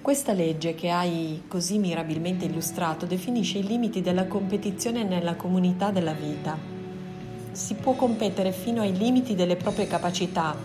Questa 0.00 0.32
legge 0.32 0.74
che 0.74 0.88
hai 0.88 1.42
così 1.46 1.76
mirabilmente 1.76 2.46
illustrato 2.46 3.04
definisce 3.04 3.58
i 3.58 3.66
limiti 3.66 4.00
della 4.00 4.24
competizione 4.24 5.04
nella 5.04 5.34
comunità 5.34 5.90
della 5.90 6.14
vita. 6.14 6.56
Si 7.52 7.74
può 7.74 7.92
competere 7.92 8.52
fino 8.52 8.80
ai 8.80 8.96
limiti 8.96 9.34
delle 9.34 9.56
proprie 9.56 9.86
capacità, 9.86 10.56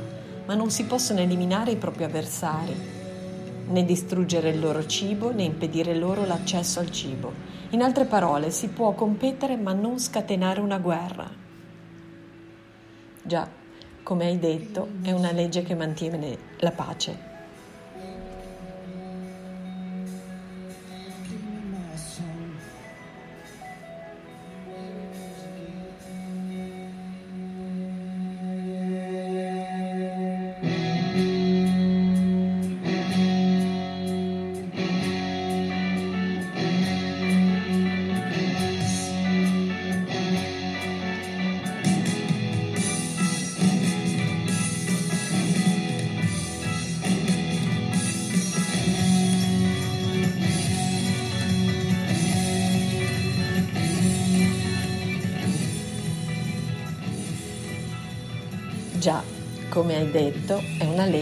ma 0.45 0.55
non 0.55 0.71
si 0.71 0.85
possono 0.85 1.19
eliminare 1.19 1.71
i 1.71 1.75
propri 1.75 2.05
avversari 2.05 2.99
né 3.71 3.83
distruggere 3.85 4.49
il 4.49 4.59
loro 4.59 4.85
cibo 4.85 5.31
né 5.31 5.43
impedire 5.43 5.95
loro 5.95 6.25
l'accesso 6.25 6.79
al 6.79 6.91
cibo. 6.91 7.33
In 7.69 7.81
altre 7.81 8.05
parole, 8.05 8.51
si 8.51 8.67
può 8.67 8.93
competere 8.93 9.55
ma 9.57 9.73
non 9.73 9.97
scatenare 9.97 10.59
una 10.59 10.77
guerra. 10.77 11.29
Già, 13.23 13.47
come 14.03 14.25
hai 14.25 14.37
detto, 14.37 14.89
è 15.01 15.11
una 15.11 15.31
legge 15.31 15.63
che 15.63 15.75
mantiene 15.75 16.37
la 16.59 16.71
pace. 16.71 17.30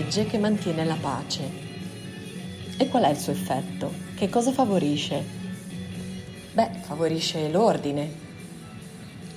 Legge 0.09 0.25
che 0.25 0.39
mantiene 0.39 0.85
la 0.85 0.97
pace. 0.99 1.47
E 2.77 2.89
qual 2.89 3.03
è 3.03 3.09
il 3.09 3.17
suo 3.19 3.31
effetto? 3.31 3.93
Che 4.15 4.27
cosa 4.27 4.51
favorisce? 4.51 5.23
Beh, 6.51 6.71
favorisce 6.81 7.47
l'ordine. 7.51 8.11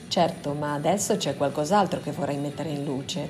Certo, 0.09 0.55
ma 0.55 0.73
adesso 0.73 1.19
c'è 1.19 1.37
qualcos'altro 1.37 2.01
che 2.01 2.11
vorrei 2.11 2.39
mettere 2.39 2.71
in 2.71 2.85
luce. 2.85 3.29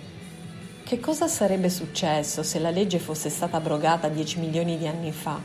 Che 0.84 1.00
cosa 1.00 1.26
sarebbe 1.26 1.68
successo 1.68 2.44
se 2.44 2.60
la 2.60 2.70
legge 2.70 3.00
fosse 3.00 3.28
stata 3.28 3.56
abrogata 3.56 4.06
10 4.06 4.38
milioni 4.38 4.78
di 4.78 4.86
anni 4.86 5.10
fa? 5.10 5.40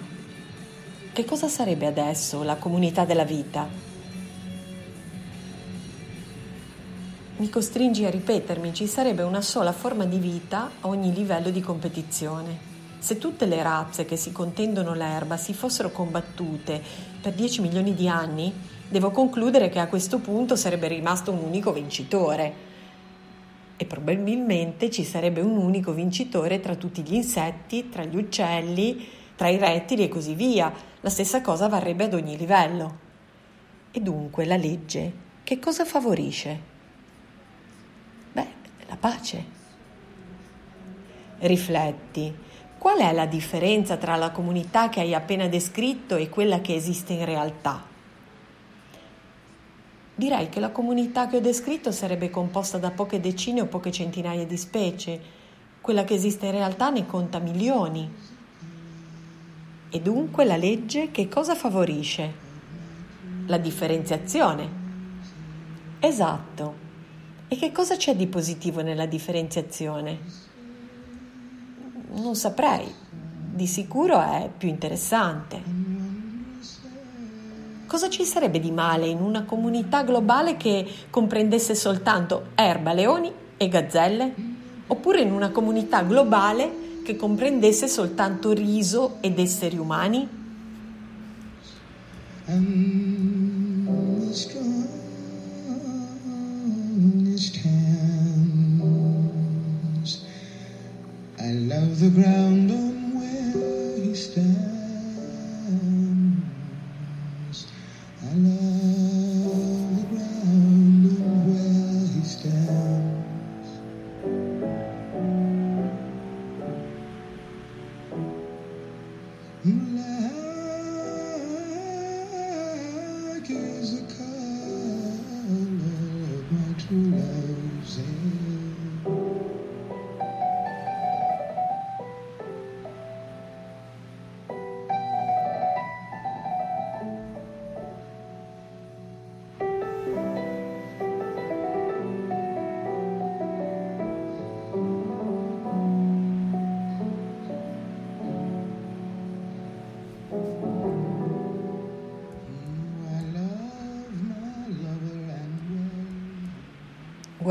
Che 1.12 1.26
cosa 1.26 1.48
sarebbe 1.48 1.88
adesso 1.88 2.44
la 2.44 2.58
comunità 2.58 3.06
della 3.06 3.26
vita? 3.26 3.68
Mi 7.38 7.50
costringi 7.50 8.04
a 8.04 8.10
ripetermi, 8.10 8.74
ci 8.74 8.88
sarebbe 8.88 9.22
una 9.22 9.42
sola 9.42 9.72
forma 9.72 10.06
di 10.06 10.18
vita 10.18 10.72
a 10.82 10.88
ogni 10.88 11.14
livello 11.14 11.52
di 11.52 11.62
competizione. 11.62 12.76
Se 12.98 13.20
tutte 13.20 13.46
le 13.46 13.62
razze 13.62 14.06
che 14.06 14.16
si 14.16 14.32
contendono 14.32 14.96
l'erba 14.96 15.38
si 15.38 15.54
fossero 15.54 15.92
combattute 15.92 16.82
per 17.22 17.34
10 17.34 17.62
milioni 17.62 17.94
di 17.94 18.08
anni, 18.08 18.52
devo 18.90 19.12
concludere 19.12 19.70
che 19.70 19.78
a 19.78 19.88
questo 19.88 20.18
punto 20.18 20.56
sarebbe 20.56 20.88
rimasto 20.88 21.32
un 21.32 21.38
unico 21.44 21.72
vincitore. 21.72 22.66
E 23.78 23.86
probabilmente 23.86 24.90
ci 24.90 25.04
sarebbe 25.04 25.42
un 25.42 25.58
unico 25.58 25.92
vincitore 25.92 26.60
tra 26.60 26.74
tutti 26.74 27.04
gli 27.04 27.14
insetti, 27.14 27.90
tra 27.90 28.04
gli 28.04 28.18
uccelli, 28.18 29.08
tra 29.36 29.48
i 29.48 29.58
rettili 29.58 30.04
e 30.04 30.10
così 30.10 30.34
via. 30.34 30.74
La 31.02 31.10
stessa 31.12 31.42
cosa 31.42 31.68
varrebbe 31.68 32.06
ad 32.06 32.16
ogni 32.16 32.36
livello. 32.36 32.98
E 33.92 34.00
dunque 34.00 34.46
la 34.46 34.58
legge 34.58 35.26
che 35.44 35.60
cosa 35.60 35.86
favorisce? 35.86 36.77
La 38.88 38.96
pace. 38.98 39.56
Rifletti, 41.40 42.34
qual 42.78 43.00
è 43.00 43.12
la 43.14 43.26
differenza 43.26 43.98
tra 43.98 44.16
la 44.16 44.32
comunità 44.32 44.90
che 44.90 45.02
hai 45.02 45.14
appena 45.14 45.48
descritto 45.48 46.16
e 46.16 46.30
quella 46.30 46.62
che 46.62 46.74
esiste 46.74 47.14
in 47.14 47.26
realtà? 47.26 47.84
Direi 50.16 50.50
che 50.50 50.60
la 50.60 50.72
comunità 50.72 51.28
che 51.28 51.38
ho 51.38 51.42
descritto 51.42 51.92
sarebbe 51.92 52.30
composta 52.32 52.80
da 52.80 52.90
poche 52.90 53.20
decine 53.20 53.62
o 53.62 53.66
poche 53.66 53.92
centinaia 53.92 54.46
di 54.46 54.58
specie, 54.58 55.22
quella 55.80 56.04
che 56.04 56.16
esiste 56.16 56.48
in 56.48 56.54
realtà 56.54 56.90
ne 56.90 57.06
conta 57.06 57.38
milioni. 57.40 58.12
E 59.90 60.02
dunque 60.02 60.44
la 60.44 60.58
legge 60.58 61.12
che 61.12 61.28
cosa 61.30 61.56
favorisce? 61.56 62.46
La 63.46 63.58
differenziazione. 63.58 64.70
Esatto. 66.00 66.87
E 67.50 67.56
che 67.56 67.72
cosa 67.72 67.96
c'è 67.96 68.14
di 68.14 68.28
positivo 68.28 68.82
nella 68.82 69.06
differenziazione? 69.06 70.20
Non 72.16 72.36
saprei, 72.36 72.94
di 73.54 73.66
sicuro 73.66 74.20
è 74.20 74.50
più 74.56 74.68
interessante. 74.68 75.62
Cosa 77.88 78.10
ci 78.10 78.26
sarebbe 78.26 78.60
di 78.60 78.72
male 78.72 79.08
in 79.08 79.22
una 79.22 79.44
comunità 79.44 80.04
globale 80.04 80.58
che 80.58 80.86
comprendesse 81.10 81.74
soltanto 81.74 82.48
erba, 82.54 82.92
leoni 82.92 83.32
e 83.56 83.68
gazzelle? 83.70 84.34
Oppure 84.88 85.22
in 85.22 85.32
una 85.32 85.50
comunità 85.50 86.02
globale 86.02 87.02
che 87.04 87.16
comprendesse 87.16 87.88
soltanto 87.88 88.52
riso 88.52 89.20
ed 89.22 89.40
esseri 89.40 89.78
umani? 89.78 90.28
love 92.48 93.07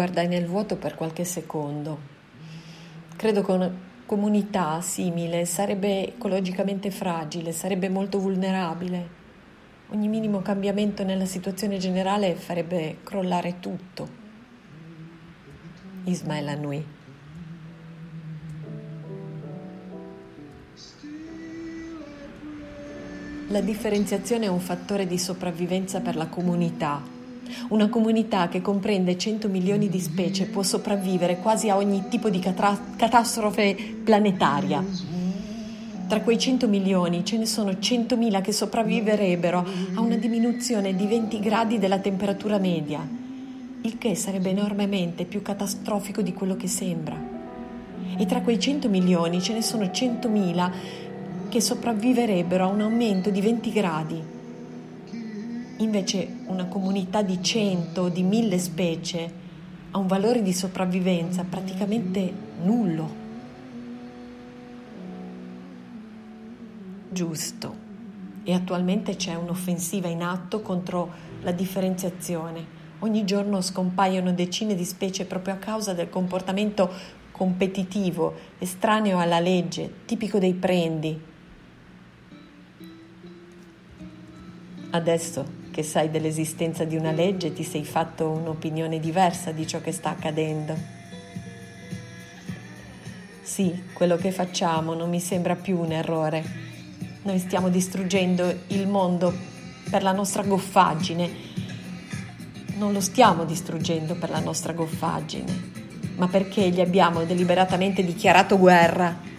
Guardai 0.07 0.29
nel 0.29 0.47
vuoto 0.47 0.77
per 0.77 0.95
qualche 0.95 1.25
secondo. 1.25 1.99
Credo 3.17 3.43
che 3.43 3.51
una 3.51 3.75
comunità 4.07 4.81
simile 4.81 5.45
sarebbe 5.47 6.15
ecologicamente 6.15 6.93
fragile, 6.93 7.51
sarebbe 7.51 7.89
molto 7.89 8.21
vulnerabile. 8.21 9.09
Ogni 9.89 10.07
minimo 10.07 10.43
cambiamento 10.43 11.03
nella 11.03 11.25
situazione 11.25 11.79
generale 11.79 12.37
farebbe 12.37 12.99
crollare 13.03 13.59
tutto. 13.59 14.09
Ismael 16.05 16.47
annui. 16.47 16.87
La 23.49 23.61
differenziazione 23.61 24.45
è 24.45 24.49
un 24.49 24.61
fattore 24.61 25.09
di 25.09 25.19
sopravvivenza 25.19 26.01
per 26.01 26.15
la 26.15 26.29
comunità 26.29 27.15
una 27.69 27.89
comunità 27.89 28.49
che 28.49 28.61
comprende 28.61 29.17
100 29.17 29.49
milioni 29.49 29.89
di 29.89 30.01
specie 30.01 30.47
può 30.47 30.63
sopravvivere 30.63 31.39
quasi 31.39 31.69
a 31.69 31.77
ogni 31.77 32.05
tipo 32.09 32.29
di 32.31 32.39
catra- 32.39 32.79
catastrofe 32.97 33.77
planetaria. 34.05 34.85
Tra 36.09 36.21
quei 36.21 36.39
100 36.39 36.69
milioni 36.69 37.25
ce 37.25 37.37
ne 37.37 37.47
sono 37.47 37.71
100.000 37.71 38.41
che 38.41 38.53
sopravviverebbero 38.53 39.67
a 39.95 40.01
una 40.01 40.15
diminuzione 40.15 40.95
di 40.95 41.05
20 41.07 41.41
gradi 41.41 41.79
della 41.79 41.99
temperatura 41.99 42.59
media, 42.59 43.05
il 43.83 43.99
che 43.99 44.15
sarebbe 44.15 44.51
enormemente 44.51 45.25
più 45.25 45.43
catastrofico 45.43 46.23
di 46.23 46.33
quello 46.33 46.55
che 46.55 46.69
sembra. 46.69 47.21
E 48.17 48.25
tra 48.25 48.41
quei 48.41 48.61
100 48.61 48.89
milioni 48.89 49.43
ce 49.43 49.53
ne 49.53 49.63
sono 49.63 49.83
100.000 49.85 50.71
che 51.49 51.61
sopravviverebbero 51.61 52.65
a 52.65 52.69
un 52.69 52.83
aumento 52.83 53.31
di 53.31 53.41
20 53.41 53.73
gradi. 53.73 54.23
Invece 55.79 56.29
una 56.47 56.67
comunità 56.67 57.23
di 57.23 57.43
100 57.43 58.01
o 58.01 58.09
di 58.09 58.23
1000 58.23 58.59
specie 58.59 59.33
ha 59.91 59.99
un 59.99 60.07
valore 60.07 60.43
di 60.43 60.53
sopravvivenza 60.53 61.45
praticamente 61.45 62.33
nullo. 62.63 63.25
giusto 67.17 67.85
e 68.45 68.53
attualmente 68.53 69.17
c'è 69.17 69.35
un'offensiva 69.35 70.07
in 70.09 70.23
atto 70.23 70.61
contro 70.61 71.11
la 71.41 71.51
differenziazione. 71.51 72.75
Ogni 72.99 73.25
giorno 73.25 73.63
scompaiono 73.63 74.33
decine 74.33 74.75
di 74.75 74.85
specie 74.85 75.25
proprio 75.25 75.55
a 75.55 75.57
causa 75.57 75.95
del 75.95 76.11
comportamento 76.11 76.93
competitivo, 77.31 78.35
estraneo 78.59 79.19
alla 79.19 79.41
legge, 79.41 80.05
tipico 80.05 80.39
dei 80.39 80.53
prendi. 80.53 81.19
Adesso 84.91 85.65
che 85.77 85.83
sai 85.83 86.11
dell'esistenza 86.11 86.85
di 86.85 86.97
una 86.97 87.13
legge 87.13 87.53
ti 87.53 87.63
sei 87.63 87.85
fatto 87.85 88.31
un'opinione 88.31 88.99
diversa 88.99 89.51
di 89.53 89.67
ciò 89.67 89.83
che 89.83 89.93
sta 89.93 90.09
accadendo. 90.09 90.75
Sì, 93.43 93.83
quello 93.93 94.17
che 94.17 94.33
facciamo 94.33 94.95
non 94.95 95.11
mi 95.11 95.21
sembra 95.21 95.55
più 95.55 95.79
un 95.79 95.93
errore 95.93 96.65
noi 97.27 97.41
stiamo 97.41 97.71
distruggendo 97.71 98.61
il 98.69 98.87
mondo 98.87 99.35
per 99.91 100.05
la 100.05 100.13
nostra 100.13 100.45
goffaggine. 100.45 101.29
Non 102.77 102.93
lo 102.93 103.01
stiamo 103.01 103.45
distruggendo 103.45 104.15
per 104.15 104.31
la 104.31 104.39
nostra 104.39 104.73
goffaggine, 104.73 105.73
ma 106.19 106.29
perché 106.29 106.69
gli 106.69 106.81
abbiamo 106.81 107.25
deliberatamente 107.25 108.05
dichiarato 108.05 108.57
guerra 108.59 109.35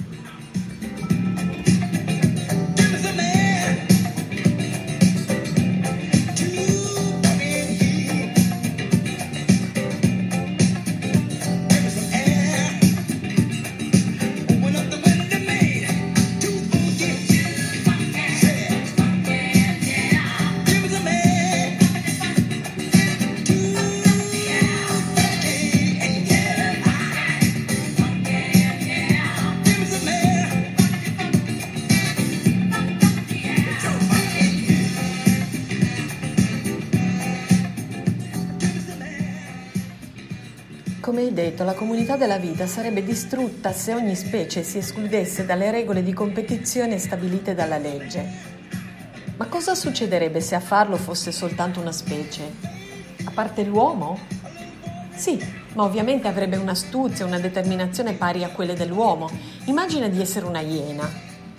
detto, 41.58 41.64
la 41.64 41.74
comunità 41.74 42.16
della 42.18 42.38
vita 42.38 42.68
sarebbe 42.68 43.04
distrutta 43.04 43.74
se 43.74 43.94
ogni 43.96 44.16
specie 44.16 44.62
si 44.62 44.78
escludesse 44.78 45.44
dalle 45.46 45.72
regole 45.72 46.04
di 46.04 46.14
competizione 46.14 47.00
stabilite 47.00 47.56
dalla 47.56 47.80
legge. 47.80 48.56
Ma 49.38 49.48
cosa 49.48 49.74
succederebbe 49.74 50.40
se 50.40 50.54
a 50.56 50.60
farlo 50.60 50.98
fosse 50.98 51.32
soltanto 51.32 51.80
una 51.80 51.92
specie? 51.92 52.54
A 53.24 53.32
parte 53.32 53.64
l'uomo? 53.64 54.20
Sì, 55.16 55.44
ma 55.74 55.84
ovviamente 55.84 56.28
avrebbe 56.28 56.58
un'astuzia, 56.58 57.26
una 57.26 57.40
determinazione 57.40 58.14
pari 58.14 58.44
a 58.44 58.50
quelle 58.50 58.76
dell'uomo. 58.76 59.30
Immagina 59.66 60.08
di 60.08 60.22
essere 60.22 60.46
una 60.46 60.62
iena. 60.62 61.10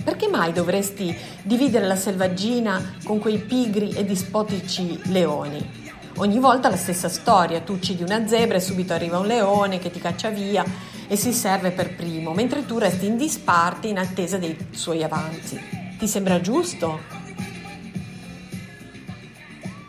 Perché 0.02 0.28
mai 0.28 0.52
dovresti 0.52 1.14
dividere 1.42 1.86
la 1.86 1.96
selvaggina 1.96 2.94
con 3.04 3.18
quei 3.18 3.38
pigri 3.38 3.90
e 3.90 4.04
dispotici 4.04 4.98
leoni? 5.06 5.77
Ogni 6.20 6.40
volta 6.40 6.68
la 6.68 6.76
stessa 6.76 7.08
storia, 7.08 7.60
tu 7.60 7.74
uccidi 7.74 8.02
una 8.02 8.26
zebra 8.26 8.56
e 8.56 8.60
subito 8.60 8.92
arriva 8.92 9.20
un 9.20 9.26
leone 9.28 9.78
che 9.78 9.88
ti 9.88 10.00
caccia 10.00 10.30
via 10.30 10.64
e 11.06 11.14
si 11.14 11.32
serve 11.32 11.70
per 11.70 11.94
primo, 11.94 12.32
mentre 12.32 12.66
tu 12.66 12.76
resti 12.76 13.06
in 13.06 13.16
disparte 13.16 13.86
in 13.86 13.98
attesa 13.98 14.36
dei 14.36 14.56
suoi 14.72 15.04
avanzi. 15.04 15.60
Ti 15.96 16.08
sembra 16.08 16.40
giusto? 16.40 16.98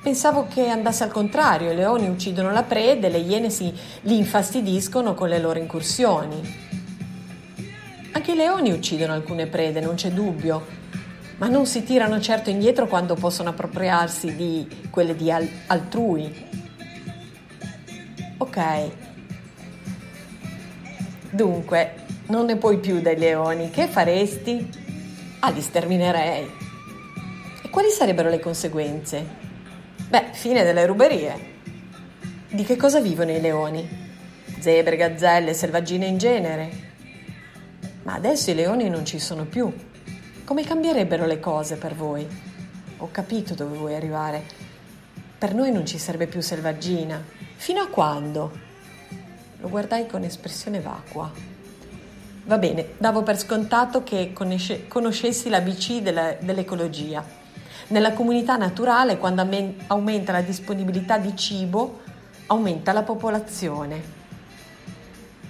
Pensavo 0.04 0.46
che 0.48 0.68
andasse 0.68 1.04
al 1.04 1.12
contrario, 1.12 1.72
i 1.72 1.76
leoni 1.76 2.08
uccidono 2.08 2.52
la 2.52 2.64
preda 2.64 3.08
e 3.08 3.10
le 3.10 3.18
iene 3.18 3.50
si 3.50 3.74
li 4.02 4.18
infastidiscono 4.18 5.16
con 5.16 5.30
le 5.30 5.40
loro 5.40 5.58
incursioni. 5.58 6.68
Anche 8.12 8.32
i 8.34 8.36
leoni 8.36 8.72
uccidono 8.72 9.14
alcune 9.14 9.48
prede, 9.48 9.80
non 9.80 9.96
c'è 9.96 10.12
dubbio, 10.12 10.78
ma 11.40 11.48
non 11.48 11.66
si 11.66 11.84
tirano 11.84 12.20
certo 12.20 12.50
indietro 12.50 12.86
quando 12.88 13.16
possono 13.16 13.50
appropriarsi 13.50 14.36
di 14.36 14.88
quelle 14.90 15.16
di 15.16 15.32
al- 15.32 15.50
altrui. 15.68 16.48
Ok. 18.38 18.90
Dunque, 21.32 21.94
non 22.28 22.46
ne 22.46 22.58
puoi 22.58 22.80
più 22.80 23.00
dai 23.00 23.18
leoni, 23.18 23.70
che 23.70 23.88
faresti? 23.88 24.70
Ah, 25.40 25.50
li 25.52 25.62
sterminerei. 25.62 26.46
E 27.64 27.70
quali 27.70 27.90
sarebbero 27.90 28.30
le 28.30 28.40
conseguenze? 28.40 29.26
Beh, 30.10 30.30
fine 30.34 30.64
delle 30.64 30.86
ruberie. 30.86 31.58
Di 32.50 32.64
che 32.66 32.76
cosa 32.76 33.00
vivono 33.00 33.32
i 33.32 33.40
leoni? 33.40 33.88
Zebre, 34.60 34.98
gazzelle, 34.98 35.54
selvaggine 35.54 36.06
in 36.06 36.18
genere. 36.18 36.70
Ma 38.04 38.16
adesso 38.16 38.52
i 38.52 38.56
leoni 38.56 38.90
non 38.90 39.06
ci 39.06 39.20
sono 39.20 39.46
più. 39.46 39.72
Come 40.50 40.64
cambierebbero 40.64 41.28
le 41.28 41.40
cose 41.40 41.76
per 41.76 41.94
voi? 41.94 42.28
Ho 42.98 43.10
capito 43.12 43.54
dove 43.54 43.78
vuoi 43.78 43.94
arrivare. 43.94 44.44
Per 45.38 45.54
noi 45.54 45.72
non 45.72 45.86
ci 45.86 46.00
sarebbe 46.00 46.26
più 46.26 46.42
selvaggina. 46.42 47.24
Fino 47.56 47.82
a 47.82 47.88
quando? 47.88 48.52
Lo 49.60 49.70
guardai 49.70 50.08
con 50.08 50.24
espressione 50.24 50.80
vacua. 50.80 51.32
Va 52.46 52.58
bene, 52.58 52.94
davo 52.98 53.22
per 53.22 53.38
scontato 53.38 54.02
che 54.02 54.34
conosce, 54.34 54.88
conoscessi 54.88 55.50
l'ABC 55.50 56.02
della, 56.02 56.36
dell'ecologia. 56.40 57.24
Nella 57.90 58.14
comunità 58.14 58.58
naturale, 58.58 59.20
quando 59.20 59.48
aumenta 59.86 60.32
la 60.32 60.42
disponibilità 60.42 61.20
di 61.20 61.38
cibo, 61.38 62.00
aumenta 62.48 62.92
la 62.92 63.04
popolazione. 63.04 64.19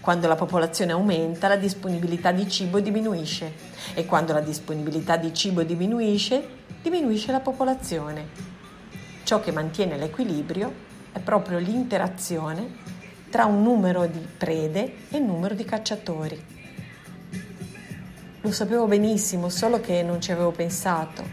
Quando 0.10 0.28
la 0.28 0.34
popolazione 0.34 0.92
aumenta, 0.92 1.48
la 1.48 1.56
disponibilità 1.56 2.32
di 2.32 2.50
cibo 2.50 2.80
diminuisce 2.80 3.54
e 3.94 4.08
quando 4.08 4.34
la 4.34 4.40
disponibilità 4.40 5.18
di 5.18 5.32
cibo 5.36 5.62
diminuisce, 5.62 6.44
diminuisce 6.82 7.32
la 7.32 7.42
popolazione. 7.42 8.28
Ciò 9.24 9.40
che 9.40 9.52
mantiene 9.52 9.98
l'equilibrio 9.98 10.74
è 11.12 11.20
proprio 11.20 11.60
l'interazione 11.60 12.78
tra 13.30 13.46
un 13.46 13.62
numero 13.62 14.08
di 14.08 14.26
prede 14.36 14.96
e 15.12 15.20
un 15.20 15.28
numero 15.28 15.54
di 15.54 15.64
cacciatori. 15.64 16.44
Lo 18.42 18.52
sapevo 18.52 18.88
benissimo, 18.88 19.48
solo 19.50 19.80
che 19.80 20.02
non 20.02 20.20
ci 20.20 20.32
avevo 20.32 20.50
pensato. 20.50 21.24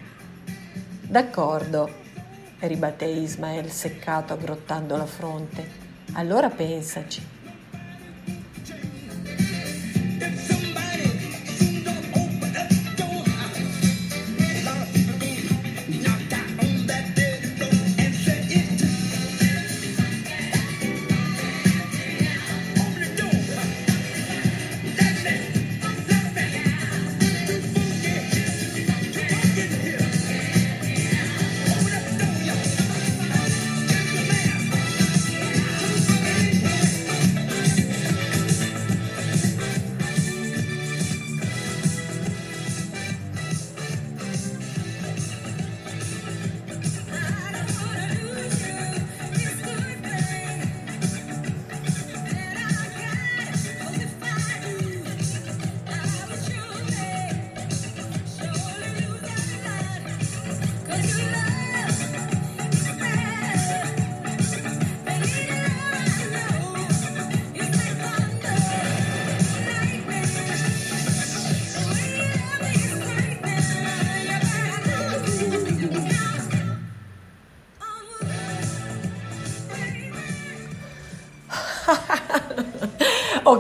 D'accordo, 1.01 1.91
ribatté 2.59 3.07
Ismael 3.07 3.71
seccato 3.71 4.35
aggrottando 4.35 4.99
la 4.99 5.07
fronte. 5.07 5.67
Allora 6.13 6.51
pensaci. 6.51 7.36
It's 10.19 10.56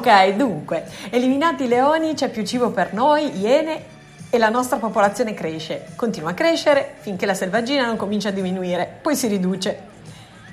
ok, 0.07 0.37
dunque, 0.37 0.87
eliminati 1.11 1.64
i 1.64 1.69
leoni 1.69 2.14
c'è 2.14 2.31
più 2.31 2.45
cibo 2.45 2.71
per 2.71 2.92
noi, 2.92 3.40
iene 3.40 3.95
e 4.31 4.38
la 4.38 4.49
nostra 4.49 4.77
popolazione 4.77 5.35
cresce. 5.35 5.87
Continua 5.97 6.31
a 6.31 6.35
crescere 6.35 6.95
finché 7.01 7.27
la 7.27 7.35
selvaggina 7.35 7.87
non 7.87 7.97
comincia 7.97 8.29
a 8.29 8.33
diminuire, 8.33 9.01
poi 9.03 9.16
si 9.16 9.27
riduce. 9.27 9.95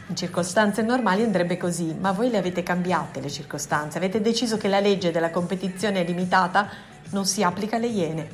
In 0.08 0.16
circostanze 0.16 0.82
normali 0.82 1.22
andrebbe 1.22 1.58
così, 1.58 1.96
ma 2.00 2.12
voi 2.12 2.32
le 2.32 2.38
avete 2.38 2.63
cambiate 2.63 3.22
le 3.22 3.30
circostanze, 3.30 4.00
avete 4.00 4.22
deciso 4.22 4.58
che 4.58 4.68
la 4.68 4.80
legge 4.80 5.12
della 5.12 5.30
competizione 5.30 6.02
limitata 6.02 6.70
non 7.12 7.26
si 7.26 7.44
applica 7.44 7.76
alle 7.76 7.88
iene. 7.88 8.28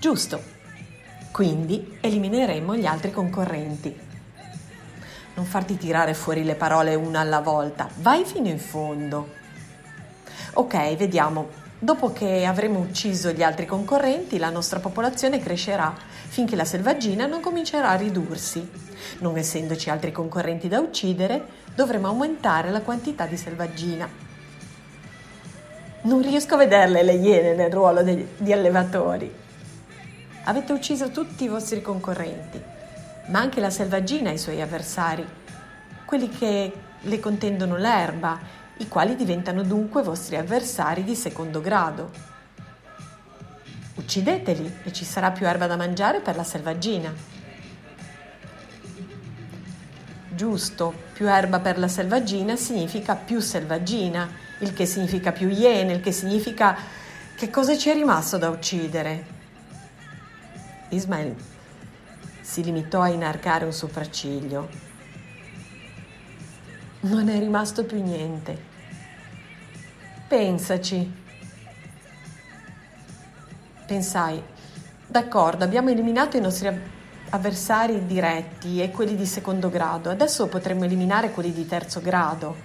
Giusto. 0.00 0.52
Quindi 1.30 1.98
elimineremo 2.00 2.74
gli 2.74 2.86
altri 2.86 3.12
concorrenti. 3.12 4.00
Non 5.34 5.44
farti 5.44 5.76
tirare 5.76 6.14
fuori 6.14 6.42
le 6.44 6.54
parole 6.56 6.96
una 6.96 7.20
alla 7.20 7.40
volta, 7.40 7.88
vai 8.00 8.24
fino 8.24 8.48
in 8.48 8.58
fondo. 8.58 9.42
Ok, 10.56 10.94
vediamo. 10.94 11.48
Dopo 11.80 12.12
che 12.12 12.44
avremo 12.44 12.78
ucciso 12.78 13.32
gli 13.32 13.42
altri 13.42 13.66
concorrenti, 13.66 14.38
la 14.38 14.50
nostra 14.50 14.78
popolazione 14.78 15.40
crescerà 15.40 15.92
finché 16.28 16.54
la 16.54 16.64
selvaggina 16.64 17.26
non 17.26 17.40
comincerà 17.40 17.88
a 17.88 17.96
ridursi. 17.96 18.64
Non 19.18 19.36
essendoci 19.36 19.90
altri 19.90 20.12
concorrenti 20.12 20.68
da 20.68 20.78
uccidere, 20.78 21.44
dovremo 21.74 22.06
aumentare 22.06 22.70
la 22.70 22.82
quantità 22.82 23.26
di 23.26 23.36
selvaggina. 23.36 24.08
Non 26.02 26.22
riesco 26.22 26.54
a 26.54 26.58
vederle 26.58 27.02
le 27.02 27.14
iene 27.14 27.54
nel 27.54 27.72
ruolo 27.72 28.04
de- 28.04 28.28
di 28.36 28.52
allevatori. 28.52 29.34
Avete 30.44 30.72
ucciso 30.72 31.10
tutti 31.10 31.42
i 31.42 31.48
vostri 31.48 31.82
concorrenti, 31.82 32.62
ma 33.26 33.40
anche 33.40 33.58
la 33.58 33.70
selvaggina 33.70 34.30
ha 34.30 34.34
i 34.34 34.38
suoi 34.38 34.60
avversari, 34.60 35.26
quelli 36.04 36.28
che 36.28 36.72
le 37.00 37.18
contendono 37.18 37.76
l'erba, 37.76 38.62
i 38.78 38.88
quali 38.88 39.14
diventano 39.14 39.62
dunque 39.62 40.02
vostri 40.02 40.36
avversari 40.36 41.04
di 41.04 41.14
secondo 41.14 41.60
grado. 41.60 42.10
Uccideteli 43.94 44.80
e 44.82 44.92
ci 44.92 45.04
sarà 45.04 45.30
più 45.30 45.46
erba 45.46 45.66
da 45.66 45.76
mangiare 45.76 46.20
per 46.20 46.36
la 46.36 46.44
selvaggina. 46.44 47.12
Giusto, 50.28 50.92
più 51.12 51.28
erba 51.28 51.60
per 51.60 51.78
la 51.78 51.86
selvaggina 51.86 52.56
significa 52.56 53.14
più 53.14 53.38
selvaggina, 53.38 54.28
il 54.60 54.72
che 54.72 54.84
significa 54.84 55.30
più 55.30 55.48
iene, 55.48 55.92
il 55.92 56.00
che 56.00 56.10
significa 56.10 56.76
che 57.36 57.50
cosa 57.50 57.78
ci 57.78 57.90
è 57.90 57.94
rimasto 57.94 58.36
da 58.36 58.48
uccidere. 58.48 59.26
Ismail 60.88 61.34
si 62.40 62.62
limitò 62.62 63.00
a 63.00 63.08
inarcare 63.08 63.64
un 63.64 63.72
sopracciglio. 63.72 64.83
Non 67.04 67.28
è 67.28 67.38
rimasto 67.38 67.84
più 67.84 68.02
niente. 68.02 68.56
Pensaci. 70.26 71.22
Pensai, 73.86 74.42
d'accordo, 75.06 75.64
abbiamo 75.64 75.90
eliminato 75.90 76.38
i 76.38 76.40
nostri 76.40 76.70
avversari 77.28 78.06
diretti 78.06 78.80
e 78.80 78.90
quelli 78.90 79.16
di 79.16 79.26
secondo 79.26 79.68
grado. 79.68 80.08
Adesso 80.08 80.46
potremmo 80.46 80.84
eliminare 80.84 81.30
quelli 81.30 81.52
di 81.52 81.66
terzo 81.66 82.00
grado, 82.00 82.56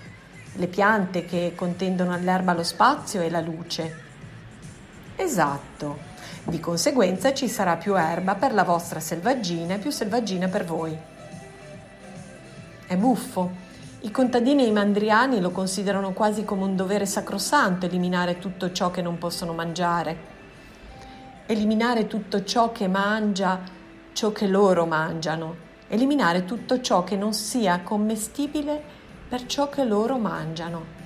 le 0.53 0.67
piante 0.67 1.25
che 1.25 1.51
contendono 1.53 2.13
all'erba 2.13 2.53
lo 2.53 2.63
spazio 2.63 3.19
e 3.19 3.29
la 3.29 3.41
luce. 3.41 4.03
Esatto. 5.17 5.99
Di 6.45 6.61
conseguenza 6.61 7.33
ci 7.33 7.49
sarà 7.49 7.75
più 7.75 7.97
erba 7.97 8.35
per 8.35 8.53
la 8.53 8.63
vostra 8.63 9.01
selvaggina 9.01 9.73
e 9.73 9.79
più 9.79 9.91
selvaggina 9.91 10.47
per 10.47 10.63
voi. 10.63 10.97
È 12.87 12.95
buffo. 12.95 13.67
I 14.01 14.11
contadini 14.11 14.63
e 14.63 14.67
i 14.67 14.71
mandriani 14.71 15.41
lo 15.41 15.51
considerano 15.51 16.13
quasi 16.13 16.45
come 16.45 16.63
un 16.63 16.77
dovere 16.77 17.05
sacrosanto 17.05 17.85
eliminare 17.85 18.39
tutto 18.39 18.71
ciò 18.71 18.91
che 18.91 19.01
non 19.01 19.17
possono 19.17 19.51
mangiare. 19.51 20.17
Eliminare 21.45 22.07
tutto 22.07 22.45
ciò 22.45 22.71
che 22.71 22.87
mangia 22.87 23.59
ciò 24.13 24.31
che 24.31 24.47
loro 24.47 24.85
mangiano, 24.85 25.55
eliminare 25.89 26.45
tutto 26.45 26.79
ciò 26.79 27.03
che 27.03 27.17
non 27.17 27.33
sia 27.33 27.81
commestibile 27.81 28.81
per 29.27 29.45
ciò 29.45 29.67
che 29.67 29.83
loro 29.83 30.17
mangiano. 30.17 30.98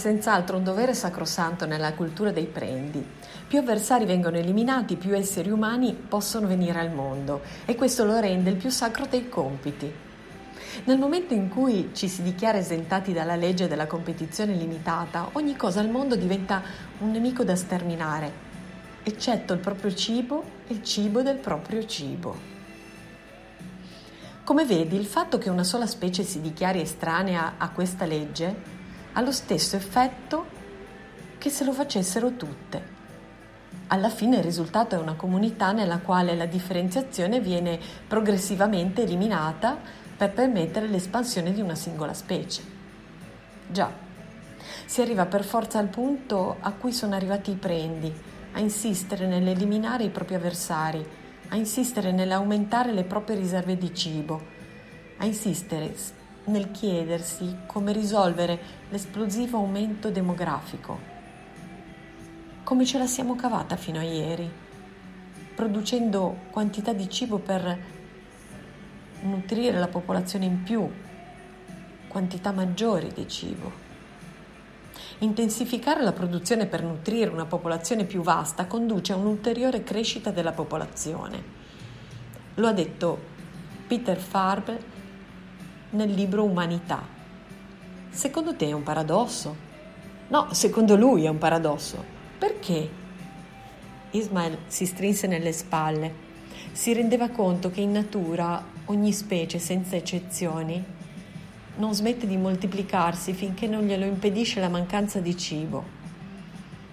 Senz'altro 0.00 0.56
un 0.56 0.64
dovere 0.64 0.94
sacrosanto 0.94 1.66
nella 1.66 1.92
cultura 1.92 2.32
dei 2.32 2.46
prendi. 2.46 3.06
Più 3.46 3.58
avversari 3.58 4.06
vengono 4.06 4.38
eliminati, 4.38 4.96
più 4.96 5.14
esseri 5.14 5.50
umani 5.50 5.92
possono 5.92 6.46
venire 6.46 6.78
al 6.80 6.90
mondo 6.90 7.42
e 7.66 7.74
questo 7.74 8.04
lo 8.04 8.18
rende 8.18 8.50
il 8.50 8.56
più 8.56 8.70
sacro 8.70 9.06
dei 9.06 9.28
compiti. 9.28 9.92
Nel 10.84 10.98
momento 10.98 11.34
in 11.34 11.48
cui 11.48 11.90
ci 11.92 12.08
si 12.08 12.22
dichiara 12.22 12.58
esentati 12.58 13.12
dalla 13.12 13.36
legge 13.36 13.68
della 13.68 13.86
competizione 13.86 14.54
limitata, 14.54 15.28
ogni 15.32 15.54
cosa 15.54 15.80
al 15.80 15.90
mondo 15.90 16.16
diventa 16.16 16.62
un 17.00 17.10
nemico 17.10 17.44
da 17.44 17.54
sterminare, 17.54 18.32
eccetto 19.02 19.52
il 19.52 19.58
proprio 19.58 19.94
cibo 19.94 20.42
e 20.66 20.74
il 20.74 20.82
cibo 20.82 21.22
del 21.22 21.36
proprio 21.36 21.84
cibo. 21.84 22.58
Come 24.44 24.64
vedi, 24.64 24.96
il 24.96 25.06
fatto 25.06 25.38
che 25.38 25.50
una 25.50 25.64
sola 25.64 25.86
specie 25.86 26.22
si 26.22 26.40
dichiari 26.40 26.80
estranea 26.80 27.54
a 27.58 27.68
questa 27.70 28.06
legge 28.06 28.78
ha 29.12 29.20
lo 29.20 29.32
stesso 29.32 29.76
effetto 29.76 30.58
che 31.38 31.50
se 31.50 31.64
lo 31.64 31.72
facessero 31.72 32.32
tutte. 32.32 32.98
Alla 33.88 34.10
fine 34.10 34.36
il 34.36 34.42
risultato 34.42 34.94
è 34.94 34.98
una 34.98 35.14
comunità 35.14 35.72
nella 35.72 35.98
quale 35.98 36.36
la 36.36 36.46
differenziazione 36.46 37.40
viene 37.40 37.78
progressivamente 38.06 39.02
eliminata 39.02 39.76
per 40.16 40.32
permettere 40.32 40.86
l'espansione 40.86 41.52
di 41.52 41.60
una 41.60 41.74
singola 41.74 42.14
specie. 42.14 42.62
Già, 43.66 43.90
si 44.84 45.00
arriva 45.00 45.26
per 45.26 45.44
forza 45.44 45.78
al 45.78 45.88
punto 45.88 46.56
a 46.60 46.72
cui 46.72 46.92
sono 46.92 47.14
arrivati 47.14 47.52
i 47.52 47.56
prendi, 47.56 48.12
a 48.52 48.60
insistere 48.60 49.26
nell'eliminare 49.26 50.04
i 50.04 50.10
propri 50.10 50.34
avversari, 50.34 51.04
a 51.48 51.56
insistere 51.56 52.12
nell'aumentare 52.12 52.92
le 52.92 53.04
proprie 53.04 53.36
riserve 53.36 53.76
di 53.76 53.94
cibo, 53.94 54.40
a 55.18 55.24
insistere 55.24 55.96
nel 56.50 56.70
chiedersi 56.70 57.60
come 57.66 57.92
risolvere 57.92 58.60
l'esplosivo 58.90 59.56
aumento 59.56 60.10
demografico. 60.10 60.98
Come 62.62 62.84
ce 62.84 62.98
la 62.98 63.06
siamo 63.06 63.34
cavata 63.36 63.76
fino 63.76 63.98
a 63.98 64.02
ieri, 64.02 64.50
producendo 65.54 66.36
quantità 66.50 66.92
di 66.92 67.08
cibo 67.08 67.38
per 67.38 67.78
nutrire 69.22 69.78
la 69.78 69.88
popolazione 69.88 70.44
in 70.44 70.62
più, 70.62 70.88
quantità 72.08 72.52
maggiori 72.52 73.10
di 73.14 73.28
cibo. 73.28 73.88
Intensificare 75.18 76.02
la 76.02 76.12
produzione 76.12 76.66
per 76.66 76.82
nutrire 76.82 77.30
una 77.30 77.44
popolazione 77.44 78.04
più 78.04 78.22
vasta 78.22 78.66
conduce 78.66 79.12
a 79.12 79.16
un'ulteriore 79.16 79.82
crescita 79.82 80.30
della 80.30 80.52
popolazione. 80.52 81.42
Lo 82.54 82.66
ha 82.66 82.72
detto 82.72 83.18
Peter 83.86 84.18
Farb 84.18 84.78
nel 85.90 86.10
libro 86.10 86.44
Umanità. 86.44 87.02
Secondo 88.10 88.54
te 88.54 88.68
è 88.68 88.72
un 88.72 88.82
paradosso? 88.82 89.68
No, 90.28 90.48
secondo 90.52 90.96
lui 90.96 91.24
è 91.24 91.28
un 91.28 91.38
paradosso. 91.38 92.04
Perché? 92.38 92.88
Ismael 94.12 94.58
si 94.66 94.86
strinse 94.86 95.26
nelle 95.26 95.52
spalle. 95.52 96.28
Si 96.72 96.92
rendeva 96.92 97.30
conto 97.30 97.70
che 97.70 97.80
in 97.80 97.92
natura 97.92 98.62
ogni 98.86 99.12
specie, 99.12 99.58
senza 99.58 99.96
eccezioni, 99.96 100.82
non 101.76 101.94
smette 101.94 102.26
di 102.26 102.36
moltiplicarsi 102.36 103.32
finché 103.32 103.66
non 103.66 103.84
glielo 103.84 104.04
impedisce 104.04 104.60
la 104.60 104.68
mancanza 104.68 105.20
di 105.20 105.36
cibo. 105.36 105.98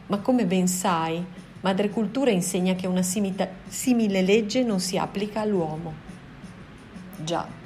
Ma 0.07 0.19
come 0.19 0.45
ben 0.45 0.67
sai, 0.67 1.23
Madre 1.61 1.89
Cultura 1.89 2.31
insegna 2.31 2.75
che 2.75 2.87
una 2.87 3.01
simile 3.01 4.21
legge 4.21 4.63
non 4.63 4.79
si 4.79 4.97
applica 4.97 5.41
all'uomo. 5.41 5.93
Già. 7.17 7.65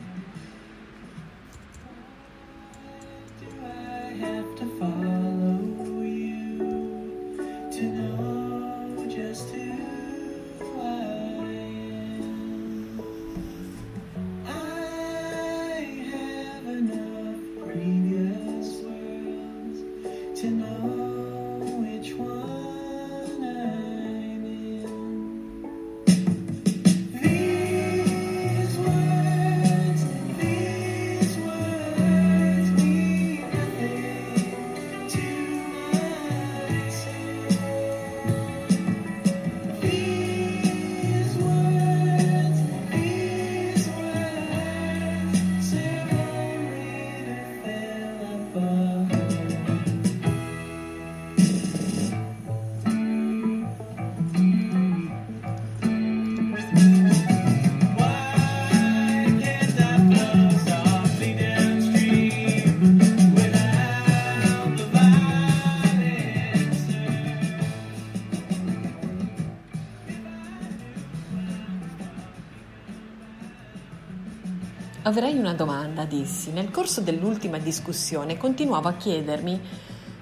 Avrei 75.12 75.38
una 75.38 75.54
domanda, 75.54 76.06
dissi. 76.06 76.54
Nel 76.54 76.72
corso 76.72 77.02
dell'ultima 77.02 77.58
discussione 77.58 78.38
continuavo 78.38 78.88
a 78.88 78.94
chiedermi 78.94 79.60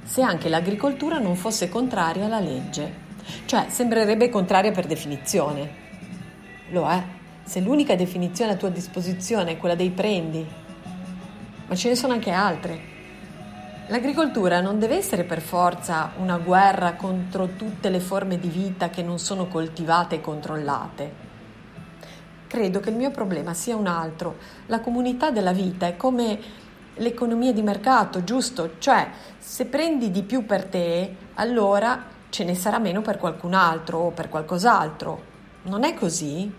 se 0.04 0.24
anche 0.24 0.50
l'agricoltura 0.50 1.20
non 1.20 1.36
fosse 1.36 1.70
contraria 1.70 2.26
alla 2.26 2.40
legge. 2.40 2.92
Cioè, 3.46 3.68
sembrerebbe 3.70 4.30
contraria 4.30 4.72
per 4.72 4.88
definizione. 4.88 5.70
Lo 6.72 6.90
è, 6.90 7.04
se 7.44 7.60
l'unica 7.60 7.96
definizione 7.96 8.54
a 8.54 8.56
tua 8.56 8.70
disposizione 8.70 9.52
è 9.52 9.58
quella 9.58 9.76
dei 9.76 9.92
prendi. 9.92 10.44
Ma 11.68 11.76
ce 11.76 11.90
ne 11.90 11.96
sono 11.96 12.14
anche 12.14 12.32
altre. 12.32 12.80
L'agricoltura 13.90 14.60
non 14.60 14.80
deve 14.80 14.98
essere 14.98 15.24
per 15.24 15.42
forza 15.42 16.14
una 16.18 16.40
guerra 16.40 16.94
contro 16.94 17.50
tutte 17.56 17.92
le 17.92 18.00
forme 18.00 18.40
di 18.40 18.50
vita 18.50 18.90
che 18.90 19.04
non 19.04 19.20
sono 19.20 19.46
coltivate 19.46 20.16
e 20.16 20.22
controllate 20.22 21.28
credo 22.50 22.80
che 22.80 22.89
il 22.89 22.95
mio 22.95 23.12
problema 23.12 23.54
sia 23.54 23.76
un 23.76 23.86
altro. 23.86 24.38
La 24.66 24.80
comunità 24.80 25.30
della 25.30 25.54
vita 25.54 25.86
è 25.86 25.95
come 25.95 26.39
l'economia 26.95 27.54
di 27.54 27.62
mercato, 27.62 28.24
giusto? 28.24 28.72
Cioè, 28.80 29.08
se 29.38 29.68
prendi 29.68 30.10
di 30.10 30.24
più 30.24 30.47
per 30.47 30.66
te, 30.66 31.16
allora 31.36 32.06
ce 32.30 32.43
ne 32.43 32.56
sarà 32.56 32.80
meno 32.80 33.02
per 33.02 33.20
qualcun 33.20 33.54
altro 33.54 34.00
o 34.00 34.10
per 34.10 34.30
qualcos'altro. 34.30 35.24
Non 35.64 35.84
è 35.84 35.93
così? 35.93 36.52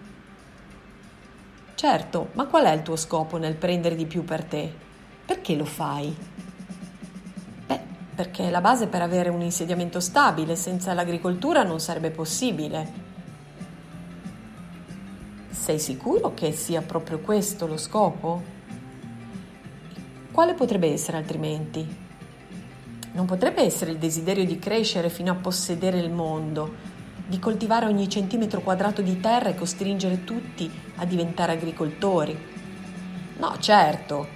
Certo, 1.75 2.29
ma 2.35 2.47
qual 2.47 2.67
è 2.67 2.73
il 2.73 2.83
tuo 2.83 2.95
scopo 2.95 3.37
nel 3.37 3.57
prendere 3.57 3.97
di 3.97 4.07
più 4.07 4.25
per 4.25 4.45
te? 4.45 4.73
Perché 5.27 5.57
lo 5.57 5.65
fai? 5.65 6.15
Beh, 7.67 7.81
perché 8.15 8.47
è 8.47 8.51
la 8.51 8.61
base 8.61 8.87
per 8.87 9.03
avere 9.03 9.29
un 9.29 9.43
insediamento 9.43 9.99
stabile, 9.99 10.55
senza 10.55 10.95
l'agricoltura 10.95 11.65
non 11.65 11.81
sarebbe 11.81 12.11
possibile. 12.13 13.10
Sei 15.61 15.79
sicuro 15.79 16.33
che 16.33 16.53
sia 16.53 16.81
proprio 16.81 17.19
questo 17.19 17.67
lo 17.67 17.77
scopo? 17.77 18.43
Quale 20.33 20.55
potrebbe 20.55 20.91
essere 20.91 21.19
altrimenti? 21.19 21.87
Non 23.13 23.27
potrebbe 23.27 23.61
essere 23.61 23.91
il 23.91 23.99
desiderio 23.99 24.47
di 24.47 24.59
crescere 24.59 25.11
fino 25.11 25.31
a 25.31 25.35
possedere 25.35 25.99
il 25.99 26.11
mondo, 26.11 26.75
di 27.27 27.39
coltivare 27.39 27.85
ogni 27.85 28.09
centimetro 28.09 28.63
quadrato 28.63 29.03
di 29.03 29.21
terra 29.21 29.51
e 29.51 29.55
costringere 29.55 30.25
tutti 30.25 30.69
a 30.97 31.05
diventare 31.05 31.53
agricoltori. 31.53 32.35
No, 33.37 33.59
certo. 33.59 34.29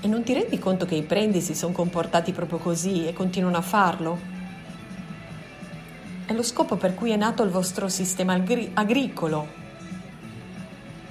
E 0.00 0.08
non 0.08 0.24
ti 0.24 0.32
rendi 0.32 0.58
conto 0.58 0.84
che 0.84 0.96
i 0.96 1.04
prendi 1.04 1.40
si 1.40 1.54
sono 1.54 1.72
comportati 1.72 2.32
proprio 2.32 2.58
così 2.58 3.06
e 3.06 3.12
continuano 3.12 3.58
a 3.58 3.62
farlo? 3.62 4.33
È 6.26 6.32
lo 6.32 6.42
scopo 6.42 6.76
per 6.76 6.94
cui 6.94 7.10
è 7.10 7.16
nato 7.16 7.42
il 7.42 7.50
vostro 7.50 7.86
sistema 7.88 8.32
agri- 8.32 8.70
agricolo. 8.72 9.46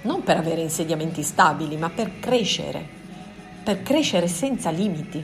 Non 0.01 0.23
per 0.23 0.37
avere 0.37 0.61
insediamenti 0.61 1.21
stabili, 1.21 1.77
ma 1.77 1.91
per 1.91 2.19
crescere, 2.19 2.83
per 3.63 3.83
crescere 3.83 4.27
senza 4.27 4.71
limiti. 4.71 5.23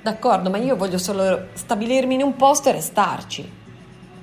D'accordo, 0.00 0.48
ma 0.48 0.58
io 0.58 0.76
voglio 0.76 0.96
solo 0.96 1.48
stabilirmi 1.54 2.14
in 2.14 2.22
un 2.22 2.36
posto 2.36 2.68
e 2.68 2.72
restarci. 2.72 3.52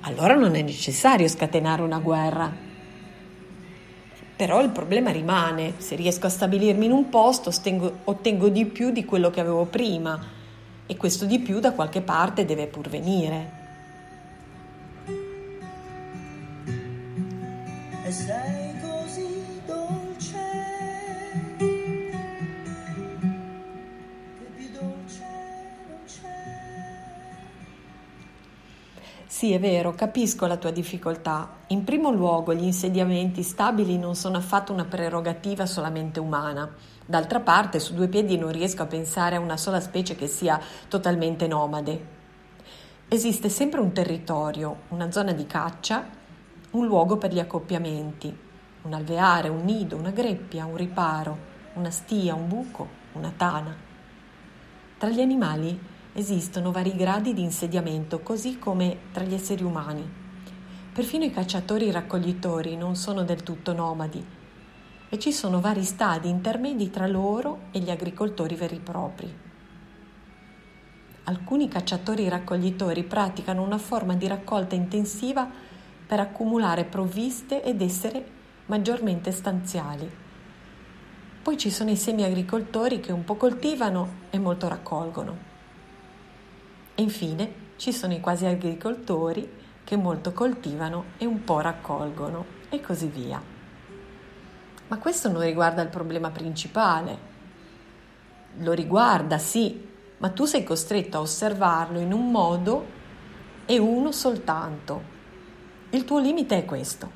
Allora 0.01 0.35
non 0.35 0.55
è 0.55 0.61
necessario 0.61 1.27
scatenare 1.27 1.81
una 1.81 1.99
guerra. 1.99 2.49
Però 4.37 4.61
il 4.61 4.69
problema 4.69 5.11
rimane, 5.11 5.73
se 5.79 5.95
riesco 5.95 6.27
a 6.27 6.29
stabilirmi 6.29 6.85
in 6.85 6.93
un 6.93 7.09
posto 7.09 7.51
ottengo 8.05 8.47
di 8.47 8.65
più 8.67 8.91
di 8.91 9.03
quello 9.03 9.29
che 9.29 9.41
avevo 9.41 9.65
prima 9.65 10.39
e 10.91 10.97
questo 10.97 11.23
di 11.23 11.39
più 11.39 11.61
da 11.61 11.71
qualche 11.71 12.01
parte 12.01 12.43
deve 12.43 12.67
pur 12.67 12.89
venire. 12.89 13.59
E 18.03 18.11
sei 18.11 18.75
così 18.81 19.61
dolce, 19.65 20.37
che 24.37 24.45
più 24.53 24.69
dolce 24.73 25.23
non 25.87 25.99
c'è. 26.05 26.19
Sì, 29.27 29.53
è 29.53 29.59
vero, 29.61 29.95
capisco 29.95 30.45
la 30.45 30.57
tua 30.57 30.71
difficoltà. 30.71 31.51
In 31.67 31.85
primo 31.85 32.11
luogo, 32.11 32.53
gli 32.53 32.65
insediamenti 32.65 33.43
stabili 33.43 33.97
non 33.97 34.15
sono 34.15 34.35
affatto 34.35 34.73
una 34.73 34.83
prerogativa 34.83 35.65
solamente 35.65 36.19
umana 36.19 36.69
D'altra 37.05 37.39
parte, 37.39 37.79
su 37.79 37.93
due 37.93 38.07
piedi 38.07 38.37
non 38.37 38.51
riesco 38.51 38.83
a 38.83 38.87
pensare 38.87 39.35
a 39.35 39.39
una 39.39 39.57
sola 39.57 39.79
specie 39.79 40.15
che 40.15 40.27
sia 40.27 40.59
totalmente 40.87 41.47
nomade. 41.47 42.19
Esiste 43.07 43.49
sempre 43.49 43.81
un 43.81 43.91
territorio, 43.91 44.81
una 44.89 45.11
zona 45.11 45.33
di 45.33 45.45
caccia, 45.45 46.07
un 46.71 46.85
luogo 46.85 47.17
per 47.17 47.33
gli 47.33 47.39
accoppiamenti, 47.39 48.37
un 48.83 48.93
alveare, 48.93 49.49
un 49.49 49.65
nido, 49.65 49.97
una 49.97 50.11
greppia, 50.11 50.65
un 50.65 50.77
riparo, 50.77 51.37
una 51.73 51.91
stia, 51.91 52.33
un 52.33 52.47
buco, 52.47 52.87
una 53.13 53.33
tana. 53.35 53.75
Tra 54.97 55.09
gli 55.09 55.19
animali 55.19 55.77
esistono 56.13 56.71
vari 56.71 56.95
gradi 56.95 57.33
di 57.33 57.41
insediamento, 57.41 58.21
così 58.21 58.59
come 58.59 58.97
tra 59.11 59.23
gli 59.23 59.33
esseri 59.33 59.63
umani. 59.63 60.09
Perfino 60.93 61.25
i 61.25 61.31
cacciatori 61.31 61.91
raccoglitori 61.91 62.77
non 62.77 62.95
sono 62.95 63.23
del 63.23 63.43
tutto 63.43 63.73
nomadi, 63.73 64.23
e 65.13 65.19
ci 65.19 65.33
sono 65.33 65.59
vari 65.59 65.83
stadi 65.83 66.29
intermedi 66.29 66.89
tra 66.89 67.05
loro 67.05 67.63
e 67.71 67.79
gli 67.79 67.89
agricoltori 67.89 68.55
veri 68.55 68.77
e 68.77 68.79
propri. 68.79 69.37
Alcuni 71.25 71.67
cacciatori 71.67 72.29
raccoglitori 72.29 73.03
praticano 73.03 73.61
una 73.61 73.77
forma 73.77 74.15
di 74.15 74.25
raccolta 74.25 74.73
intensiva 74.73 75.49
per 76.07 76.21
accumulare 76.21 76.85
provviste 76.85 77.61
ed 77.61 77.81
essere 77.81 78.25
maggiormente 78.67 79.33
stanziali. 79.33 80.09
Poi 81.43 81.57
ci 81.57 81.69
sono 81.71 81.89
i 81.89 81.97
semi-agricoltori 81.97 83.01
che 83.01 83.11
un 83.11 83.25
po' 83.25 83.35
coltivano 83.35 84.13
e 84.29 84.39
molto 84.39 84.69
raccolgono. 84.69 85.37
E 86.95 87.01
infine 87.01 87.53
ci 87.75 87.91
sono 87.91 88.13
i 88.13 88.21
quasi 88.21 88.45
agricoltori 88.45 89.59
che 89.83 89.97
molto 89.97 90.31
coltivano 90.31 91.03
e 91.17 91.25
un 91.25 91.43
po' 91.43 91.59
raccolgono 91.59 92.45
e 92.69 92.79
così 92.79 93.07
via. 93.07 93.60
Ma 94.91 94.97
questo 94.97 95.31
non 95.31 95.41
riguarda 95.41 95.81
il 95.81 95.87
problema 95.87 96.31
principale. 96.31 97.17
Lo 98.57 98.73
riguarda, 98.73 99.37
sì, 99.37 99.87
ma 100.17 100.31
tu 100.31 100.43
sei 100.43 100.65
costretto 100.65 101.15
a 101.15 101.21
osservarlo 101.21 101.97
in 101.97 102.11
un 102.11 102.29
modo 102.29 102.85
e 103.65 103.79
uno 103.79 104.11
soltanto. 104.11 105.01
Il 105.91 106.03
tuo 106.03 106.19
limite 106.19 106.57
è 106.57 106.65
questo. 106.65 107.09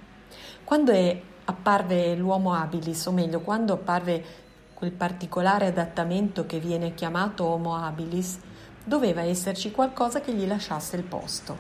Quando 0.63 0.93
è, 0.93 1.21
apparve 1.43 2.15
l'uomo 2.15 2.53
habilis, 2.53 3.07
o 3.07 3.11
meglio, 3.11 3.41
quando 3.41 3.73
apparve 3.73 4.23
quel 4.73 4.93
particolare 4.93 5.65
adattamento 5.65 6.45
che 6.45 6.59
viene 6.59 6.93
chiamato 6.93 7.43
Homo 7.43 7.76
habilis, 7.76 8.39
doveva 8.86 9.21
esserci 9.23 9.71
qualcosa 9.71 10.21
che 10.21 10.34
gli 10.34 10.47
lasciasse 10.47 10.95
il 10.95 11.03
posto. 11.03 11.57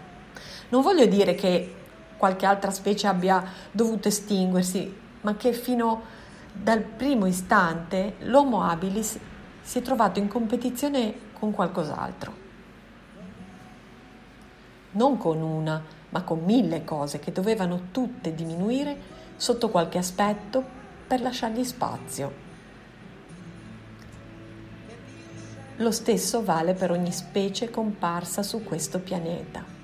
Non 0.69 0.81
voglio 0.81 1.07
dire 1.07 1.35
che 1.35 1.75
qualche 2.15 2.45
altra 2.45 2.71
specie 2.71 3.07
abbia 3.07 3.43
dovuto 3.69 4.07
estinguersi, 4.07 5.03
ma 5.25 5.35
che 5.35 5.53
fino 5.53 6.03
dal 6.53 6.81
primo 6.81 7.25
istante 7.25 8.17
l'Homo 8.19 8.61
habilis 8.61 9.17
si 9.59 9.79
è 9.79 9.81
trovato 9.81 10.19
in 10.19 10.27
competizione 10.27 11.33
con 11.33 11.51
qualcos'altro. 11.51 12.43
Non 14.91 15.17
con 15.17 15.41
una, 15.41 15.83
ma 16.09 16.21
con 16.21 16.43
mille 16.43 16.83
cose 16.83 17.17
che 17.17 17.31
dovevano 17.31 17.87
tutte 17.89 18.35
diminuire 18.35 18.95
sotto 19.35 19.69
qualche 19.69 19.97
aspetto 19.97 20.63
per 21.07 21.21
lasciargli 21.21 21.63
spazio. 21.63 22.43
Lo 25.77 25.91
stesso 25.91 26.43
vale 26.43 26.73
per 26.75 26.91
ogni 26.91 27.11
specie 27.11 27.71
comparsa 27.71 28.43
su 28.43 28.63
questo 28.63 28.99
pianeta. 28.99 29.74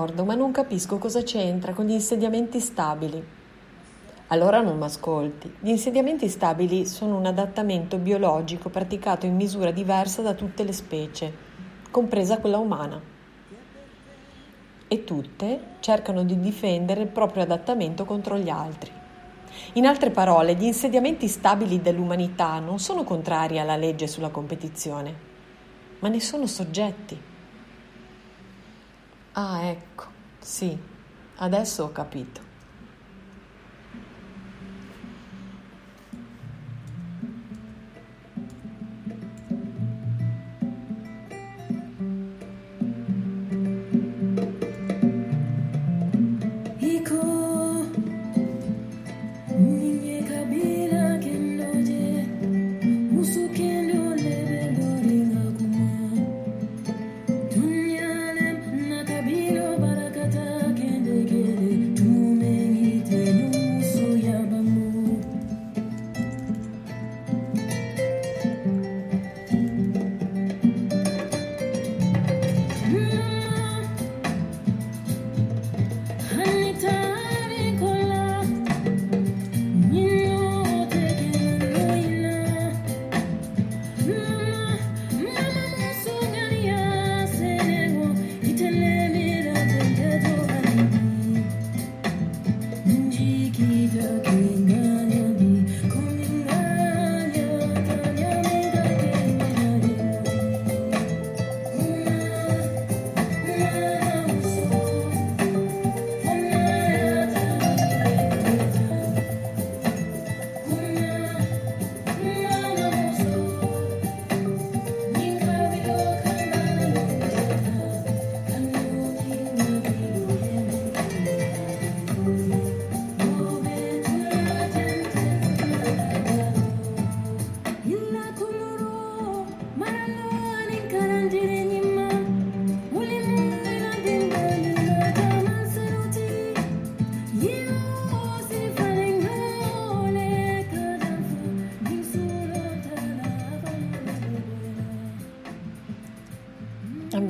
D'accordo, 0.00 0.24
ma 0.24 0.34
non 0.34 0.50
capisco 0.50 0.96
cosa 0.96 1.22
c'entra 1.22 1.74
con 1.74 1.84
gli 1.84 1.90
insediamenti 1.90 2.58
stabili. 2.58 3.22
Allora 4.28 4.62
non 4.62 4.78
mi 4.78 4.84
ascolti. 4.84 5.56
Gli 5.60 5.68
insediamenti 5.68 6.26
stabili 6.26 6.86
sono 6.86 7.18
un 7.18 7.26
adattamento 7.26 7.98
biologico 7.98 8.70
praticato 8.70 9.26
in 9.26 9.36
misura 9.36 9.70
diversa 9.72 10.22
da 10.22 10.32
tutte 10.32 10.64
le 10.64 10.72
specie, 10.72 11.30
compresa 11.90 12.38
quella 12.38 12.56
umana. 12.56 12.98
E 14.88 15.04
tutte 15.04 15.60
cercano 15.80 16.24
di 16.24 16.40
difendere 16.40 17.02
il 17.02 17.08
proprio 17.08 17.42
adattamento 17.42 18.06
contro 18.06 18.38
gli 18.38 18.48
altri. 18.48 18.90
In 19.74 19.84
altre 19.84 20.08
parole, 20.08 20.54
gli 20.54 20.64
insediamenti 20.64 21.28
stabili 21.28 21.82
dell'umanità 21.82 22.58
non 22.58 22.78
sono 22.78 23.04
contrari 23.04 23.58
alla 23.58 23.76
legge 23.76 24.06
sulla 24.06 24.30
competizione, 24.30 25.14
ma 25.98 26.08
ne 26.08 26.20
sono 26.20 26.46
soggetti. 26.46 27.28
Ah, 29.42 29.62
ecco, 29.70 30.04
sì, 30.38 30.78
adesso 31.36 31.84
ho 31.84 31.92
capito. 31.92 32.49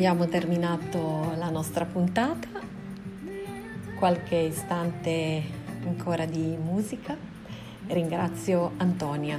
Abbiamo 0.01 0.29
terminato 0.29 1.35
la 1.37 1.51
nostra 1.51 1.85
puntata, 1.85 2.49
qualche 3.99 4.35
istante 4.35 5.43
ancora 5.85 6.25
di 6.25 6.57
musica. 6.57 7.15
Ringrazio 7.87 8.73
Antonia. 8.79 9.39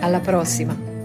Alla 0.00 0.18
prossima! 0.18 0.95